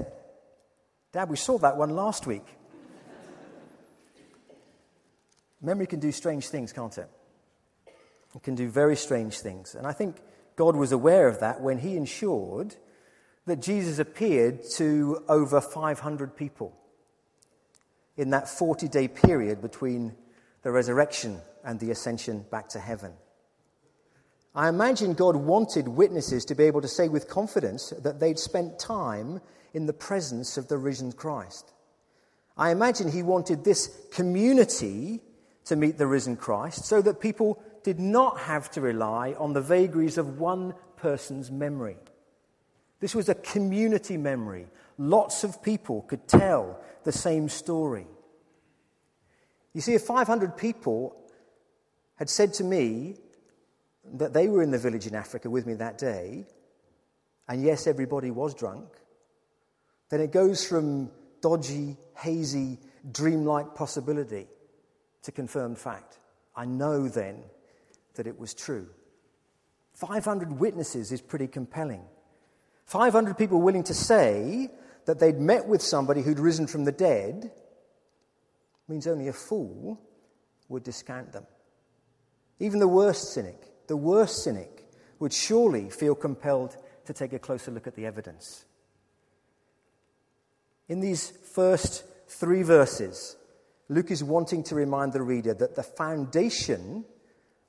Dad, 1.11 1.29
we 1.29 1.35
saw 1.35 1.57
that 1.57 1.75
one 1.75 1.89
last 1.89 2.27
week. 2.27 2.45
Memory 5.61 5.87
can 5.87 5.99
do 5.99 6.11
strange 6.11 6.47
things, 6.47 6.73
can't 6.73 6.97
it? 6.97 7.09
It 8.35 8.43
can 8.43 8.55
do 8.55 8.69
very 8.69 8.95
strange 8.95 9.39
things. 9.39 9.75
And 9.75 9.85
I 9.85 9.91
think 9.91 10.17
God 10.55 10.75
was 10.75 10.91
aware 10.91 11.27
of 11.27 11.39
that 11.39 11.61
when 11.61 11.77
He 11.79 11.95
ensured 11.95 12.75
that 13.45 13.61
Jesus 13.61 13.99
appeared 13.99 14.63
to 14.75 15.23
over 15.27 15.61
500 15.61 16.35
people 16.35 16.77
in 18.17 18.29
that 18.31 18.47
40 18.47 18.87
day 18.87 19.07
period 19.07 19.61
between 19.61 20.15
the 20.63 20.71
resurrection 20.71 21.41
and 21.63 21.79
the 21.79 21.91
ascension 21.91 22.45
back 22.51 22.69
to 22.69 22.79
heaven. 22.79 23.13
I 24.53 24.67
imagine 24.67 25.13
God 25.13 25.35
wanted 25.35 25.87
witnesses 25.87 26.43
to 26.45 26.55
be 26.55 26.65
able 26.65 26.81
to 26.81 26.87
say 26.87 27.07
with 27.07 27.29
confidence 27.29 27.93
that 28.01 28.19
they'd 28.19 28.39
spent 28.39 28.79
time 28.79 29.41
in 29.73 29.85
the 29.85 29.93
presence 29.93 30.57
of 30.57 30.67
the 30.67 30.77
risen 30.77 31.13
Christ. 31.13 31.71
I 32.57 32.71
imagine 32.71 33.11
He 33.11 33.23
wanted 33.23 33.63
this 33.63 33.97
community 34.11 35.21
to 35.65 35.75
meet 35.75 35.97
the 35.97 36.07
risen 36.07 36.35
Christ 36.35 36.85
so 36.85 37.01
that 37.01 37.19
people 37.19 37.61
did 37.83 37.99
not 37.99 38.39
have 38.39 38.69
to 38.71 38.81
rely 38.81 39.33
on 39.37 39.53
the 39.53 39.61
vagaries 39.61 40.17
of 40.17 40.39
one 40.39 40.73
person's 40.97 41.51
memory. 41.51 41.97
This 42.99 43.15
was 43.15 43.29
a 43.29 43.35
community 43.35 44.17
memory. 44.17 44.67
Lots 44.97 45.43
of 45.43 45.63
people 45.63 46.03
could 46.03 46.27
tell 46.27 46.79
the 47.03 47.11
same 47.11 47.49
story. 47.49 48.07
You 49.73 49.81
see, 49.81 49.93
if 49.93 50.03
500 50.03 50.57
people 50.57 51.15
had 52.15 52.29
said 52.29 52.53
to 52.55 52.63
me 52.63 53.15
that 54.13 54.33
they 54.33 54.47
were 54.47 54.61
in 54.61 54.71
the 54.71 54.77
village 54.77 55.07
in 55.07 55.15
Africa 55.15 55.49
with 55.49 55.65
me 55.65 55.73
that 55.75 55.97
day, 55.97 56.45
and 57.47 57.63
yes, 57.63 57.87
everybody 57.87 58.29
was 58.29 58.53
drunk, 58.53 58.87
then 60.09 60.21
it 60.21 60.31
goes 60.31 60.65
from 60.65 61.09
dodgy, 61.41 61.97
hazy, 62.15 62.77
dreamlike 63.11 63.73
possibility 63.73 64.47
to 65.23 65.31
confirmed 65.31 65.77
fact. 65.77 66.19
I 66.55 66.65
know 66.65 67.07
then 67.07 67.43
that 68.15 68.27
it 68.27 68.39
was 68.39 68.53
true. 68.53 68.87
500 69.93 70.59
witnesses 70.59 71.11
is 71.11 71.21
pretty 71.21 71.47
compelling. 71.47 72.03
500 72.85 73.37
people 73.37 73.61
willing 73.61 73.83
to 73.83 73.93
say 73.93 74.69
that 75.05 75.19
they'd 75.19 75.39
met 75.39 75.67
with 75.67 75.81
somebody 75.81 76.21
who'd 76.21 76.39
risen 76.39 76.67
from 76.67 76.85
the 76.85 76.91
dead 76.91 77.51
means 78.87 79.07
only 79.07 79.27
a 79.27 79.33
fool 79.33 79.99
would 80.69 80.83
discount 80.83 81.31
them. 81.31 81.45
Even 82.59 82.79
the 82.79 82.87
worst 82.87 83.33
cynic, 83.33 83.87
the 83.87 83.97
worst 83.97 84.43
cynic, 84.43 84.85
would 85.19 85.33
surely 85.33 85.89
feel 85.89 86.15
compelled 86.15 86.75
to 87.05 87.13
take 87.13 87.33
a 87.33 87.39
closer 87.39 87.71
look 87.71 87.87
at 87.87 87.95
the 87.95 88.05
evidence. 88.05 88.65
In 90.87 90.99
these 90.99 91.29
first 91.29 92.03
three 92.27 92.63
verses, 92.63 93.37
Luke 93.91 94.09
is 94.09 94.23
wanting 94.23 94.63
to 94.63 94.73
remind 94.73 95.11
the 95.11 95.21
reader 95.21 95.53
that 95.53 95.75
the 95.75 95.83
foundation 95.83 97.03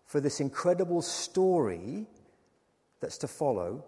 for 0.06 0.20
this 0.20 0.38
incredible 0.38 1.02
story 1.02 2.06
that's 3.00 3.18
to 3.18 3.26
follow 3.26 3.84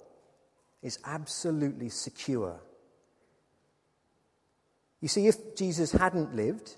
is 0.83 0.99
absolutely 1.05 1.89
secure. 1.89 2.61
You 5.01 5.07
see, 5.07 5.29
if 5.29 5.55
Jesus 5.55 5.93
hadn't 5.93 6.35
lived, 6.35 6.75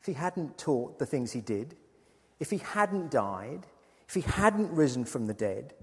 if 0.00 0.06
he 0.06 0.14
hadn't 0.14 0.56
taught 0.56 0.98
the 0.98 1.04
things 1.04 1.30
he 1.30 1.42
did, 1.42 1.76
if 2.40 2.48
he 2.48 2.56
hadn't 2.56 3.10
died, 3.10 3.66
if 4.08 4.14
he 4.14 4.22
hadn't 4.22 4.70
risen 4.70 5.04
from 5.04 5.26
the 5.26 5.34
dead, 5.34 5.74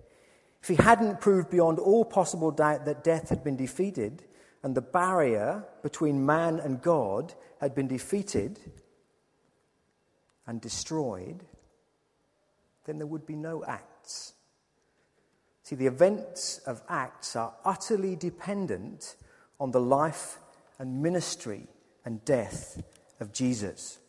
if 0.63 0.69
he 0.69 0.75
hadn't 0.75 1.21
proved 1.21 1.51
beyond 1.51 1.77
all 1.77 2.03
possible 2.03 2.49
doubt 2.49 2.85
that 2.85 3.03
death 3.03 3.29
had 3.29 3.43
been 3.43 3.57
defeated 3.57 4.23
and 4.63 4.73
the 4.73 4.81
barrier 4.81 5.65
between 5.83 6.25
man 6.25 6.59
and 6.59 6.81
God 6.81 7.35
had 7.61 7.75
been 7.75 7.87
defeated 7.87 8.59
and 10.47 10.59
destroyed, 10.59 11.43
then 12.85 12.97
there 12.97 13.07
would 13.07 13.25
be 13.25 13.35
no 13.35 13.63
Acts. 13.63 14.33
See, 15.61 15.75
the 15.75 15.85
events 15.85 16.57
of 16.65 16.81
Acts 16.89 17.35
are 17.35 17.53
utterly 17.63 18.15
dependent 18.15 19.15
on 19.59 19.69
the 19.69 19.79
life 19.79 20.39
and 20.79 21.03
ministry 21.03 21.67
and 22.03 22.25
death 22.25 22.81
of 23.19 23.31
Jesus. 23.31 23.99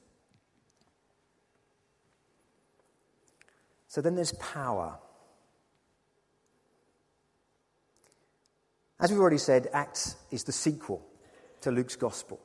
So 3.87 4.01
then 4.01 4.15
there's 4.15 4.33
power. 4.33 4.99
As 8.99 9.11
we've 9.11 9.21
already 9.21 9.37
said, 9.37 9.69
Acts 9.75 10.17
is 10.31 10.45
the 10.45 10.53
sequel 10.53 11.07
to 11.61 11.71
Luke's 11.71 11.97
gospel. 11.97 12.41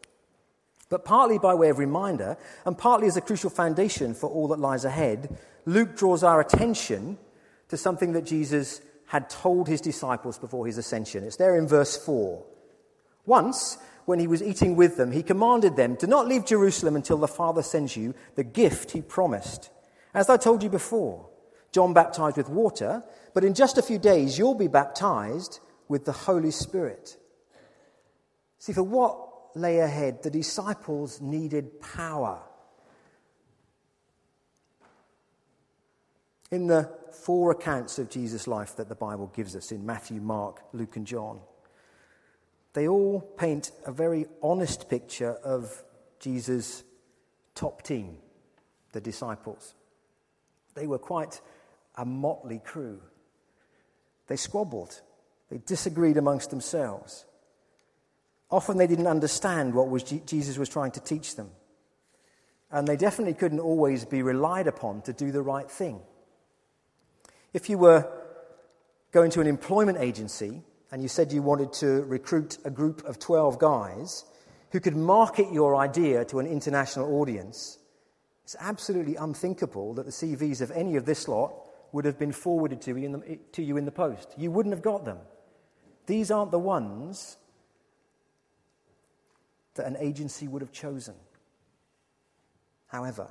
But 0.90 1.06
partly 1.06 1.38
by 1.38 1.54
way 1.54 1.70
of 1.70 1.80
reminder, 1.80 2.38
and 2.66 2.78
partly 2.78 3.08
as 3.08 3.18
a 3.18 3.22
crucial 3.22 3.50
foundation 3.50 4.14
for 4.14 4.30
all 4.30 4.48
that 4.50 4.60
lies 4.60 4.86
ahead, 4.86 5.38
Luke 5.66 5.98
draws 5.98 6.24
our 6.24 6.40
attention 6.40 7.18
to 7.68 7.78
something 7.78 8.14
that 8.14 8.26
Jesus 8.26 8.82
had 9.08 9.30
told 9.30 9.68
his 9.68 9.82
disciples 9.82 10.38
before 10.38 10.66
his 10.66 10.78
ascension. 10.78 11.24
It's 11.24 11.36
there 11.38 11.58
in 11.58 11.68
verse 11.68 11.98
4. 11.98 12.44
Once, 13.26 13.78
when 14.06 14.20
he 14.20 14.28
was 14.28 14.42
eating 14.42 14.78
with 14.78 14.96
them, 14.96 15.12
he 15.12 15.24
commanded 15.24 15.76
them, 15.76 15.96
Do 15.96 16.08
not 16.08 16.28
leave 16.28 16.46
Jerusalem 16.46 16.96
until 16.96 17.18
the 17.18 17.28
Father 17.28 17.62
sends 17.62 17.98
you 17.98 18.14
the 18.36 18.44
gift 18.44 18.92
he 18.92 19.02
promised. 19.02 19.70
As 20.14 20.30
I 20.30 20.38
told 20.38 20.64
you 20.64 20.70
before, 20.70 21.30
John 21.74 21.94
baptized 21.94 22.38
with 22.38 22.50
water, 22.50 23.04
but 23.34 23.44
in 23.44 23.54
just 23.54 23.78
a 23.78 23.82
few 23.82 24.00
days 24.00 24.38
you'll 24.38 24.56
be 24.56 24.68
baptized 24.68 25.60
with 25.90 26.06
the 26.06 26.14
Holy 26.14 26.52
Spirit. 26.52 27.18
See, 28.60 28.74
for 28.74 28.84
what 28.84 29.27
lay 29.58 29.80
ahead, 29.80 30.24
the 30.24 30.30
disciples 30.30 31.22
needed 31.22 31.82
power. 31.82 32.40
In 36.52 36.68
the 36.68 36.90
four 37.12 37.52
accounts 37.52 38.00
of 38.00 38.10
Jesus' 38.10 38.48
life 38.48 38.76
that 38.78 38.90
the 38.90 38.96
Bible 38.96 39.32
gives 39.36 39.56
us 39.56 39.72
in 39.72 39.86
Matthew, 39.86 40.22
Mark, 40.22 40.62
Luke, 40.72 40.96
and 40.96 41.06
John, 41.06 41.42
they 42.74 42.88
all 42.88 43.22
paint 43.22 43.72
a 43.86 43.92
very 43.92 44.28
honest 44.42 44.90
picture 44.90 45.32
of 45.32 45.84
Jesus' 46.20 46.84
top 47.56 47.82
team, 47.82 48.18
the 48.92 49.02
disciples. 49.02 49.74
They 50.76 50.88
were 50.88 51.00
quite 51.00 51.42
a 51.96 52.06
motley 52.06 52.62
crew. 52.64 53.02
They 54.28 54.36
squabbled, 54.36 55.02
they 55.50 55.58
disagreed 55.58 56.18
amongst 56.18 56.50
themselves. 56.50 57.26
Often 58.50 58.78
they 58.78 58.88
didn't 58.88 59.08
understand 59.08 59.74
what 59.74 59.90
was 59.90 60.04
Jesus 60.04 60.58
was 60.58 60.70
trying 60.70 60.92
to 60.92 61.02
teach 61.02 61.36
them. 61.36 61.50
And 62.72 62.88
they 62.88 62.98
definitely 62.98 63.34
couldn't 63.34 63.60
always 63.60 64.06
be 64.06 64.22
relied 64.22 64.68
upon 64.68 65.02
to 65.04 65.14
do 65.14 65.32
the 65.32 65.42
right 65.42 65.70
thing. 65.70 66.02
If 67.54 67.70
you 67.70 67.78
were 67.78 68.10
going 69.12 69.32
to 69.32 69.42
an 69.42 69.48
employment 69.48 69.98
agency 70.00 70.62
and 70.92 71.02
you 71.02 71.08
said 71.08 71.32
you 71.32 71.42
wanted 71.42 71.74
to 71.74 72.04
recruit 72.04 72.58
a 72.66 72.70
group 72.70 73.04
of 73.06 73.20
12 73.20 73.58
guys 73.58 74.26
who 74.72 74.80
could 74.80 74.96
market 74.96 75.52
your 75.52 75.76
idea 75.76 76.26
to 76.26 76.40
an 76.40 76.46
international 76.46 77.20
audience, 77.20 77.80
it's 78.44 78.56
absolutely 78.60 79.16
unthinkable 79.16 79.94
that 79.96 80.06
the 80.06 80.12
CVs 80.12 80.62
of 80.62 80.72
any 80.72 80.96
of 80.96 81.06
this 81.06 81.28
lot 81.28 81.54
would 81.92 82.06
have 82.06 82.20
been 82.20 82.32
forwarded 82.32 82.82
to 82.82 82.92
you 82.92 83.06
in 83.06 83.12
the, 83.14 83.40
to 83.54 83.64
you 83.64 83.78
in 83.78 83.86
the 83.86 83.92
post. 83.92 84.34
You 84.38 84.52
wouldn't 84.52 84.74
have 84.74 84.84
got 84.84 85.06
them. 85.06 85.18
These 86.06 86.32
aren't 86.32 86.52
the 86.52 86.60
ones 86.60 87.38
that 89.78 89.88
an 89.88 89.98
agency 90.00 90.48
would 90.48 90.62
have 90.62 90.72
chosen. 90.72 91.16
However, 92.88 93.28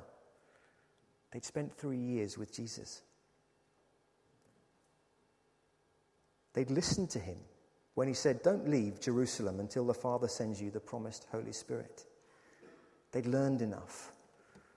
they'd 1.31 1.45
spent 1.45 1.73
three 1.73 1.97
years 1.97 2.37
with 2.37 2.53
Jesus. 2.53 3.01
They'd 6.53 6.71
listened 6.71 7.09
to 7.11 7.19
him 7.19 7.37
when 7.93 8.07
he 8.07 8.13
said, 8.13 8.41
Don't 8.41 8.69
leave 8.69 8.99
Jerusalem 8.99 9.59
until 9.59 9.85
the 9.85 9.93
Father 9.93 10.27
sends 10.27 10.61
you 10.61 10.71
the 10.71 10.79
promised 10.79 11.27
Holy 11.31 11.51
Spirit. 11.51 12.05
They'd 13.11 13.25
learned 13.25 13.61
enough, 13.61 14.11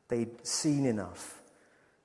they'd 0.09 0.47
seen 0.47 0.87
enough, 0.87 1.43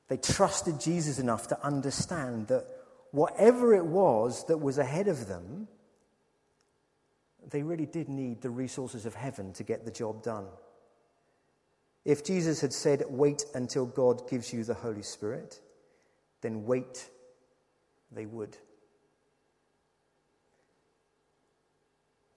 they 0.07 0.17
trusted 0.17 0.79
Jesus 0.79 1.19
enough 1.19 1.47
to 1.47 1.65
understand 1.65 2.47
that 2.47 2.65
whatever 3.11 3.73
it 3.73 3.85
was 3.85 4.45
that 4.45 4.57
was 4.57 4.77
ahead 4.77 5.07
of 5.07 5.27
them, 5.27 5.67
they 7.49 7.63
really 7.63 7.85
did 7.85 8.09
need 8.09 8.41
the 8.41 8.49
resources 8.49 9.05
of 9.05 9.15
heaven 9.15 9.53
to 9.53 9.63
get 9.63 9.85
the 9.85 9.91
job 9.91 10.23
done. 10.23 10.47
If 12.03 12.23
Jesus 12.23 12.61
had 12.61 12.73
said, 12.73 13.03
Wait 13.09 13.45
until 13.55 13.85
God 13.85 14.29
gives 14.29 14.53
you 14.53 14.63
the 14.63 14.73
Holy 14.73 15.01
Spirit, 15.01 15.59
then 16.41 16.65
wait, 16.65 17.09
they 18.11 18.25
would. 18.25 18.57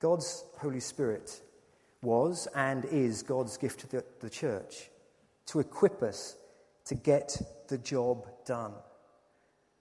God's 0.00 0.44
Holy 0.58 0.80
Spirit 0.80 1.40
was 2.02 2.46
and 2.54 2.84
is 2.86 3.22
God's 3.22 3.56
gift 3.56 3.80
to 3.80 3.88
the, 3.88 4.04
the 4.20 4.30
church 4.30 4.90
to 5.46 5.60
equip 5.60 6.02
us 6.02 6.36
to 6.84 6.94
get 6.94 7.40
the 7.68 7.78
job 7.78 8.26
done. 8.46 8.72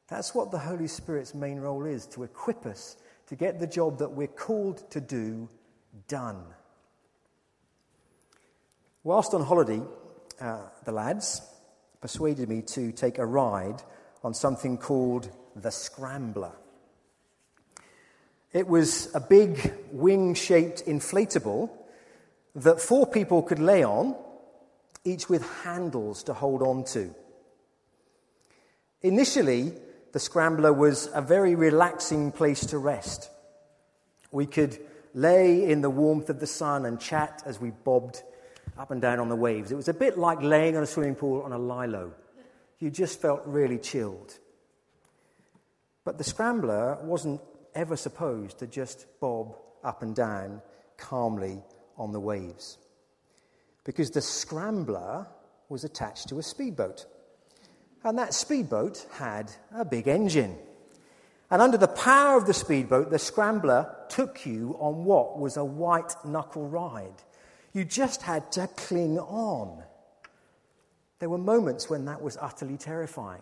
That's 0.08 0.34
what 0.34 0.52
the 0.52 0.58
Holy 0.58 0.88
Spirit's 0.88 1.36
main 1.36 1.60
role 1.60 1.86
is 1.86 2.06
to 2.08 2.24
equip 2.24 2.66
us 2.66 2.98
to 3.28 3.36
get 3.36 3.60
the 3.60 3.68
job 3.68 4.00
that 4.00 4.12
we're 4.12 4.28
called 4.28 4.90
to 4.92 5.02
do 5.02 5.50
done. 6.08 6.44
Whilst 9.04 9.34
on 9.34 9.44
holiday, 9.44 9.82
uh, 10.40 10.60
the 10.86 10.92
lads 10.92 11.42
persuaded 12.02 12.50
me 12.50 12.62
to 12.62 12.92
take 12.92 13.18
a 13.18 13.26
ride 13.26 13.82
on 14.24 14.34
something 14.34 14.78
called 14.78 15.30
the 15.56 15.72
Scrambler. 15.72 16.52
It 18.54 18.68
was 18.68 19.14
a 19.14 19.20
big 19.20 19.74
wing 19.92 20.34
shaped 20.34 20.86
inflatable 20.86 21.70
that 22.56 22.82
four 22.82 23.06
people 23.06 23.44
could 23.44 23.60
lay 23.60 23.84
on, 23.84 24.16
each 25.04 25.30
with 25.30 25.48
handles 25.64 26.24
to 26.24 26.34
hold 26.34 26.62
on 26.62 26.84
to. 26.86 27.14
Initially, 29.02 29.74
the 30.14 30.20
Scrambler 30.20 30.74
was 30.74 31.10
a 31.14 31.22
very 31.22 31.56
relaxing 31.56 32.32
place 32.32 32.66
to 32.68 32.78
rest. 32.78 33.30
We 34.32 34.46
could 34.46 34.78
lay 35.14 35.70
in 35.70 35.82
the 35.82 35.90
warmth 35.90 36.30
of 36.30 36.40
the 36.40 36.48
sun 36.48 36.86
and 36.86 37.00
chat 37.00 37.44
as 37.46 37.60
we 37.60 37.72
bobbed 37.72 38.22
up 38.78 38.92
and 38.92 39.02
down 39.02 39.20
on 39.20 39.30
the 39.30 39.36
waves. 39.36 39.72
It 39.72 39.76
was 39.76 39.88
a 39.88 39.94
bit 39.94 40.18
like 40.18 40.42
laying 40.42 40.78
on 40.78 40.84
a 40.84 40.88
swimming 40.88 41.16
pool 41.16 41.42
on 41.42 41.52
a 41.52 41.58
lilo. 41.58 42.14
You 42.80 42.90
just 42.92 43.22
felt 43.22 43.42
really 43.46 43.80
chilled. 43.80 44.38
But 46.04 46.18
the 46.18 46.24
Scrambler 46.24 46.98
wasn't 47.02 47.42
ever 47.76 47.98
supposed 47.98 48.60
to 48.60 48.68
just 48.68 49.08
bob 49.20 49.56
up 49.84 50.02
and 50.02 50.16
down 50.16 50.62
calmly 50.98 51.62
on 51.98 52.12
the 52.12 52.20
waves. 52.20 52.78
Because 53.84 54.12
the 54.12 54.22
Scrambler 54.22 55.28
was 55.70 55.84
attached 55.84 56.30
to 56.30 56.40
a 56.40 56.44
speedboat. 56.44 57.06
And 58.04 58.18
that 58.18 58.34
speedboat 58.34 59.06
had 59.14 59.52
a 59.76 59.84
big 59.84 60.08
engine. 60.08 60.58
And 61.50 61.62
under 61.62 61.78
the 61.78 61.88
power 61.88 62.38
of 62.38 62.46
the 62.46 62.54
speedboat, 62.54 63.10
the 63.10 63.20
scrambler 63.20 63.96
took 64.10 64.46
you 64.46 64.76
on 64.80 65.06
what 65.06 65.40
was 65.40 65.58
a 65.58 65.66
white 65.66 66.14
knuckle 66.26 66.68
ride. 66.68 67.24
You 67.74 67.86
just 67.86 68.22
had 68.22 68.52
to 68.54 68.68
cling 68.68 69.18
on. 69.20 69.84
There 71.20 71.30
were 71.30 71.38
moments 71.38 71.90
when 71.90 72.06
that 72.06 72.22
was 72.22 72.38
utterly 72.40 72.78
terrifying. 72.78 73.42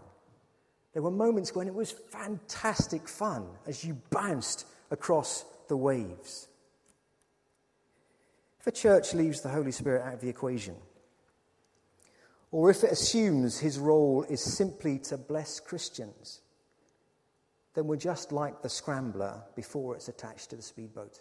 There 0.94 1.02
were 1.02 1.12
moments 1.12 1.54
when 1.54 1.68
it 1.68 1.74
was 1.74 1.92
fantastic 1.92 3.10
fun 3.10 3.46
as 3.68 3.84
you 3.84 3.98
bounced 4.12 4.66
across 4.92 5.44
the 5.68 5.76
waves. 5.76 6.48
If 8.62 8.68
a 8.68 8.72
church 8.72 9.14
leaves 9.14 9.42
the 9.42 9.50
Holy 9.50 9.72
Spirit 9.72 10.04
out 10.04 10.14
of 10.14 10.22
the 10.22 10.30
equation, 10.30 10.76
or 12.56 12.70
if 12.70 12.86
it 12.86 12.92
assumes 12.94 13.60
his 13.60 13.78
role 13.78 14.26
is 14.30 14.40
simply 14.42 14.98
to 14.98 15.18
bless 15.18 15.60
Christians, 15.60 16.40
then 17.74 17.86
we're 17.86 17.98
just 17.98 18.32
like 18.32 18.62
the 18.62 18.70
scrambler 18.70 19.44
before 19.58 19.94
it's 19.94 20.08
attached 20.08 20.52
to 20.52 20.56
the 20.56 20.62
speedboat. 20.62 21.20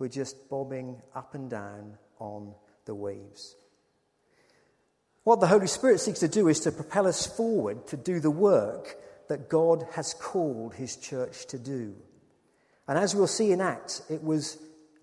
We're 0.00 0.08
just 0.08 0.50
bobbing 0.50 1.00
up 1.14 1.36
and 1.36 1.48
down 1.48 1.98
on 2.18 2.52
the 2.84 2.96
waves. 2.96 3.54
What 5.22 5.38
the 5.38 5.46
Holy 5.46 5.68
Spirit 5.68 6.00
seeks 6.00 6.18
to 6.18 6.26
do 6.26 6.48
is 6.48 6.58
to 6.60 6.72
propel 6.72 7.06
us 7.06 7.24
forward 7.24 7.86
to 7.86 7.96
do 7.96 8.18
the 8.18 8.28
work 8.28 8.96
that 9.28 9.48
God 9.48 9.86
has 9.92 10.14
called 10.14 10.74
his 10.74 10.96
church 10.96 11.46
to 11.46 11.60
do. 11.60 11.94
And 12.88 12.98
as 12.98 13.14
we'll 13.14 13.28
see 13.28 13.52
in 13.52 13.60
Acts, 13.60 14.02
it 14.10 14.24
was 14.24 14.58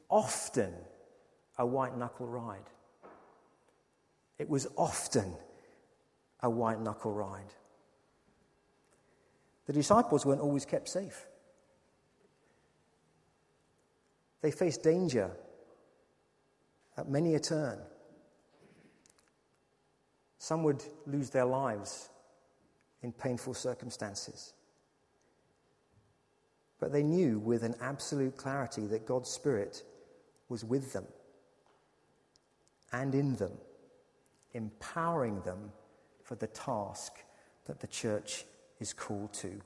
often 0.10 0.74
a 1.58 1.66
white 1.66 1.98
knuckle 1.98 2.28
ride. 2.28 2.70
It 4.38 4.50
was 4.50 4.68
often 4.78 5.34
a 6.42 6.50
white 6.50 6.82
knuckle 6.82 7.14
ride. 7.14 7.54
The 9.66 9.74
disciples 9.74 10.26
weren't 10.26 10.42
always 10.42 10.66
kept 10.66 10.90
safe. 10.90 11.26
They 14.42 14.52
faced 14.52 14.84
danger 14.84 15.32
at 16.98 17.10
many 17.10 17.36
a 17.36 17.40
turn. 17.40 17.80
Some 20.38 20.64
would 20.64 20.84
lose 21.08 21.32
their 21.32 21.46
lives 21.46 22.10
in 23.02 23.12
painful 23.12 23.56
circumstances. 23.56 24.54
But 26.80 26.92
they 26.92 27.02
knew 27.02 27.40
with 27.40 27.64
an 27.64 27.76
absolute 27.82 28.38
clarity 28.38 28.86
that 28.88 29.08
God's 29.08 29.30
Spirit 29.30 29.84
was 30.50 30.64
with 30.64 30.94
them 30.94 31.06
and 32.92 33.16
in 33.16 33.36
them 33.38 33.54
empowering 34.56 35.42
them 35.42 35.72
for 36.24 36.36
the 36.36 36.48
task 36.48 37.14
that 37.66 37.82
the 37.82 37.88
church 37.88 38.46
is 38.80 38.94
called 38.94 39.34
to. 39.34 39.62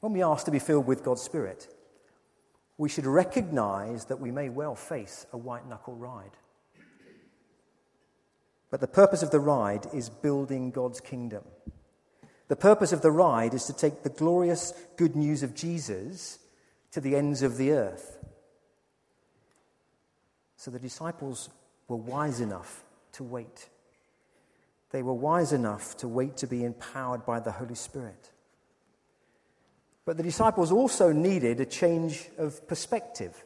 When 0.00 0.12
we 0.12 0.22
ask 0.22 0.44
to 0.44 0.50
be 0.50 0.58
filled 0.58 0.86
with 0.86 1.04
God's 1.04 1.22
Spirit, 1.22 1.72
we 2.76 2.88
should 2.88 3.06
recognize 3.06 4.06
that 4.06 4.20
we 4.20 4.30
may 4.30 4.48
well 4.48 4.74
face 4.74 5.26
a 5.32 5.38
white 5.38 5.66
knuckle 5.66 5.94
ride. 5.94 6.36
But 8.70 8.80
the 8.80 8.88
purpose 8.88 9.22
of 9.22 9.30
the 9.30 9.40
ride 9.40 9.86
is 9.94 10.08
building 10.08 10.72
God's 10.72 11.00
kingdom. 11.00 11.44
The 12.48 12.56
purpose 12.56 12.92
of 12.92 13.02
the 13.02 13.12
ride 13.12 13.54
is 13.54 13.64
to 13.66 13.72
take 13.72 14.02
the 14.02 14.10
glorious 14.10 14.74
good 14.96 15.16
news 15.16 15.42
of 15.42 15.54
Jesus 15.54 16.40
to 16.90 17.00
the 17.00 17.16
ends 17.16 17.42
of 17.42 17.56
the 17.56 17.70
earth. 17.72 18.18
So 20.56 20.70
the 20.70 20.78
disciples 20.78 21.48
were 21.88 21.96
wise 21.96 22.40
enough 22.40 22.84
to 23.12 23.24
wait. 23.24 23.68
They 24.90 25.02
were 25.02 25.14
wise 25.14 25.52
enough 25.52 25.96
to 25.98 26.08
wait 26.08 26.36
to 26.38 26.46
be 26.46 26.64
empowered 26.64 27.26
by 27.26 27.40
the 27.40 27.52
Holy 27.52 27.74
Spirit. 27.74 28.30
But 30.04 30.16
the 30.16 30.22
disciples 30.22 30.70
also 30.70 31.12
needed 31.12 31.60
a 31.60 31.66
change 31.66 32.28
of 32.38 32.66
perspective. 32.68 33.44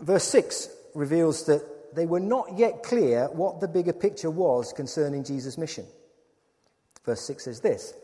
Verse 0.00 0.24
6 0.24 0.68
reveals 0.94 1.44
that 1.46 1.94
they 1.94 2.06
were 2.06 2.20
not 2.20 2.56
yet 2.56 2.82
clear 2.82 3.28
what 3.28 3.60
the 3.60 3.68
bigger 3.68 3.92
picture 3.92 4.30
was 4.30 4.72
concerning 4.72 5.22
Jesus' 5.22 5.58
mission. 5.58 5.84
Verse 7.04 7.20
6 7.22 7.44
says 7.44 7.60
this 7.60 7.94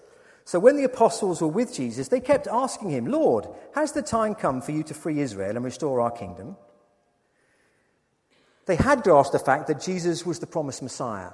so 0.46 0.60
when 0.60 0.76
the 0.76 0.84
apostles 0.84 1.42
were 1.42 1.48
with 1.48 1.74
Jesus, 1.74 2.06
they 2.06 2.20
kept 2.20 2.46
asking 2.46 2.90
him, 2.90 3.06
Lord, 3.06 3.48
has 3.74 3.90
the 3.90 4.00
time 4.00 4.36
come 4.36 4.62
for 4.62 4.70
you 4.70 4.84
to 4.84 4.94
free 4.94 5.18
Israel 5.18 5.56
and 5.56 5.64
restore 5.64 6.00
our 6.00 6.12
kingdom? 6.12 6.56
They 8.66 8.76
had 8.76 9.02
grasped 9.02 9.32
the 9.32 9.38
fact 9.38 9.68
that 9.68 9.80
Jesus 9.80 10.26
was 10.26 10.38
the 10.40 10.46
promised 10.46 10.82
Messiah. 10.82 11.32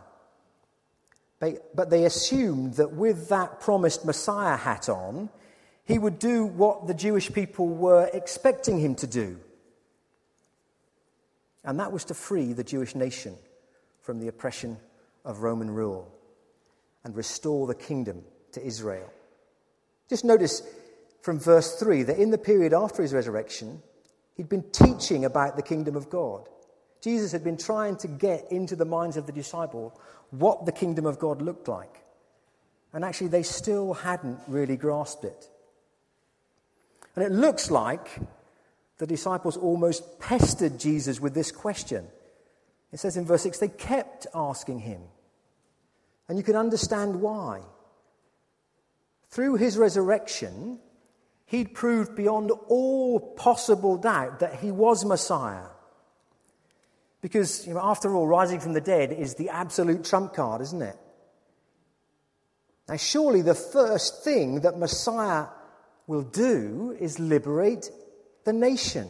but 1.75 1.91
they 1.91 2.05
assumed 2.05 2.75
that 2.75 2.93
with 2.93 3.29
that 3.31 3.59
promised 3.59 4.05
Messiah 4.05 4.57
hat 4.57 4.89
on, 4.89 5.29
he 5.85 5.99
would 5.99 6.21
do 6.21 6.45
what 6.45 6.87
the 6.87 6.95
Jewish 6.95 7.33
people 7.33 7.69
were 7.69 8.09
expecting 8.13 8.79
him 8.79 8.95
to 8.97 9.07
do. 9.07 9.39
And 11.65 11.81
that 11.81 11.93
was 11.93 12.05
to 12.07 12.15
free 12.15 12.53
the 12.53 12.65
Jewish 12.65 12.95
nation 12.95 13.37
from 14.03 14.21
the 14.21 14.29
oppression 14.29 14.77
of 15.25 15.43
Roman 15.43 15.71
rule 15.71 16.13
and 17.05 17.17
restore 17.17 17.67
the 17.67 17.75
kingdom 17.75 18.23
to 18.53 18.65
Israel. 18.65 19.13
Just 20.09 20.25
notice 20.25 20.63
from 21.23 21.39
verse 21.39 21.77
3 21.79 22.05
that 22.05 22.19
in 22.19 22.31
the 22.31 22.39
period 22.39 22.73
after 22.73 23.03
his 23.03 23.15
resurrection, 23.15 23.83
he'd 24.37 24.49
been 24.49 24.71
teaching 24.71 25.25
about 25.25 25.57
the 25.57 25.63
kingdom 25.63 25.97
of 25.97 26.11
God. 26.11 26.49
Jesus 27.03 27.33
had 27.33 27.43
been 27.43 27.59
trying 27.59 27.97
to 27.97 28.09
get 28.09 28.51
into 28.51 28.77
the 28.77 28.85
minds 28.85 29.17
of 29.17 29.27
the 29.27 29.33
disciple 29.33 29.99
what 30.31 30.65
the 30.65 30.73
kingdom 30.73 31.05
of 31.05 31.19
God 31.19 31.43
looked 31.43 31.69
like. 31.69 32.03
And 32.93 33.05
actually, 33.05 33.29
they 33.29 33.43
still 33.43 33.95
hadn't 33.95 34.39
really 34.47 34.77
grasped 34.77 35.25
it. 35.25 35.49
And 37.17 37.25
it 37.25 37.33
looks 37.33 37.71
like 37.71 38.21
the 38.99 39.07
disciples 39.07 39.57
almost 39.57 40.21
pestered 40.21 40.79
Jesus 40.79 41.21
with 41.21 41.35
this 41.35 41.51
question. 41.51 42.07
It 42.93 43.01
says 43.01 43.17
in 43.17 43.25
verse 43.25 43.43
6 43.43 43.59
they 43.59 43.69
kept 43.69 44.27
asking 44.35 44.81
him. 44.81 45.03
And 46.29 46.39
you 46.39 46.45
can 46.45 46.57
understand 46.57 47.21
why. 47.21 47.63
Through 49.31 49.57
his 49.57 49.77
resurrection, 49.77 50.79
he'd 51.47 51.75
proved 51.75 52.15
beyond 52.15 52.53
all 52.69 53.19
possible 53.19 53.97
doubt 53.97 54.41
that 54.41 54.61
he 54.61 54.71
was 54.71 55.05
Messiah. 55.05 55.72
Because, 57.23 57.67
you 57.67 57.75
know, 57.75 57.81
after 57.83 58.15
all, 58.15 58.27
rising 58.27 58.61
from 58.61 58.75
the 58.75 58.81
dead 58.81 59.13
is 59.13 59.37
the 59.37 59.49
absolute 59.49 60.05
trump 60.05 60.35
card, 60.35 60.61
isn't 60.61 60.83
it? 60.83 60.97
Now, 62.89 62.97
surely 62.97 63.43
the 63.43 63.55
first 63.55 64.25
thing 64.25 64.61
that 64.61 64.77
Messiah 64.77 65.47
will 66.09 66.23
do 66.23 66.97
is 67.01 67.21
liberate 67.21 67.91
the 68.45 68.53
nation. 68.53 69.09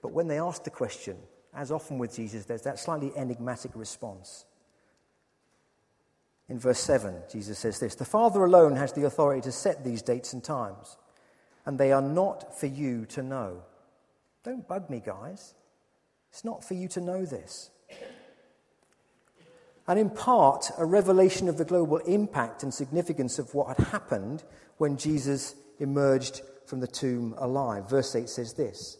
But 0.00 0.12
when 0.12 0.28
they 0.28 0.38
ask 0.38 0.62
the 0.62 0.70
question, 0.70 1.16
as 1.52 1.72
often 1.72 1.98
with 1.98 2.14
Jesus, 2.14 2.44
there's 2.44 2.62
that 2.62 2.78
slightly 2.78 3.10
enigmatic 3.16 3.72
response. 3.74 4.44
In 6.48 6.60
verse 6.60 6.78
7, 6.80 7.22
Jesus 7.32 7.58
says 7.58 7.80
this 7.80 7.96
The 7.96 8.04
Father 8.04 8.44
alone 8.44 8.76
has 8.76 8.92
the 8.92 9.04
authority 9.06 9.40
to 9.42 9.52
set 9.52 9.82
these 9.82 10.02
dates 10.02 10.32
and 10.32 10.44
times, 10.44 10.96
and 11.66 11.76
they 11.76 11.90
are 11.90 12.02
not 12.02 12.58
for 12.60 12.66
you 12.66 13.06
to 13.06 13.22
know. 13.22 13.62
Don't 14.44 14.68
bug 14.68 14.90
me, 14.90 15.02
guys. 15.04 15.54
It's 16.30 16.44
not 16.44 16.62
for 16.62 16.74
you 16.74 16.86
to 16.88 17.00
know 17.00 17.24
this. 17.24 17.70
And 19.86 19.98
in 19.98 20.10
part, 20.10 20.70
a 20.78 20.84
revelation 20.84 21.48
of 21.48 21.58
the 21.58 21.64
global 21.64 21.98
impact 21.98 22.62
and 22.62 22.72
significance 22.72 23.38
of 23.38 23.54
what 23.54 23.76
had 23.76 23.86
happened 23.88 24.42
when 24.78 24.96
Jesus 24.96 25.54
emerged 25.78 26.42
from 26.66 26.80
the 26.80 26.86
tomb 26.86 27.34
alive. 27.38 27.88
Verse 27.88 28.14
8 28.14 28.28
says 28.28 28.54
this 28.54 28.96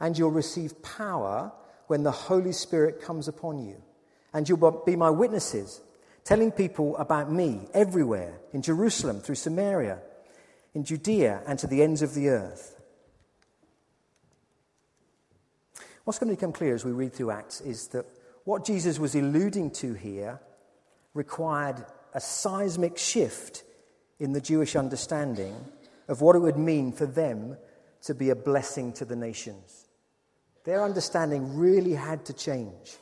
And 0.00 0.16
you'll 0.16 0.30
receive 0.30 0.82
power 0.82 1.52
when 1.88 2.02
the 2.02 2.12
Holy 2.12 2.52
Spirit 2.52 3.02
comes 3.02 3.28
upon 3.28 3.64
you, 3.64 3.82
and 4.32 4.48
you'll 4.48 4.82
be 4.86 4.96
my 4.96 5.10
witnesses, 5.10 5.80
telling 6.24 6.52
people 6.52 6.96
about 6.96 7.30
me 7.30 7.68
everywhere 7.74 8.40
in 8.52 8.62
Jerusalem, 8.62 9.20
through 9.20 9.34
Samaria, 9.34 9.98
in 10.74 10.84
Judea, 10.84 11.42
and 11.46 11.58
to 11.58 11.66
the 11.66 11.82
ends 11.82 12.02
of 12.02 12.14
the 12.14 12.28
earth. 12.28 12.81
What's 16.04 16.18
going 16.18 16.30
to 16.30 16.36
become 16.36 16.52
clear 16.52 16.74
as 16.74 16.84
we 16.84 16.92
read 16.92 17.12
through 17.12 17.30
Acts 17.30 17.60
is 17.60 17.88
that 17.88 18.06
what 18.44 18.64
Jesus 18.64 18.98
was 18.98 19.14
alluding 19.14 19.70
to 19.72 19.94
here 19.94 20.40
required 21.14 21.84
a 22.12 22.20
seismic 22.20 22.98
shift 22.98 23.62
in 24.18 24.32
the 24.32 24.40
Jewish 24.40 24.74
understanding 24.74 25.54
of 26.08 26.20
what 26.20 26.34
it 26.34 26.40
would 26.40 26.58
mean 26.58 26.92
for 26.92 27.06
them 27.06 27.56
to 28.02 28.14
be 28.14 28.30
a 28.30 28.36
blessing 28.36 28.92
to 28.94 29.04
the 29.04 29.14
nations. 29.14 29.86
Their 30.64 30.82
understanding 30.82 31.56
really 31.56 31.94
had 31.94 32.24
to 32.26 32.32
change. 32.32 32.96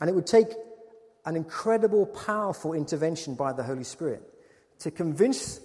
And 0.00 0.08
it 0.08 0.14
would 0.14 0.26
take 0.26 0.48
an 1.24 1.36
incredible, 1.36 2.06
powerful 2.06 2.72
intervention 2.72 3.34
by 3.34 3.52
the 3.52 3.62
Holy 3.62 3.84
Spirit 3.84 4.22
to 4.80 4.90
convince 4.90 5.60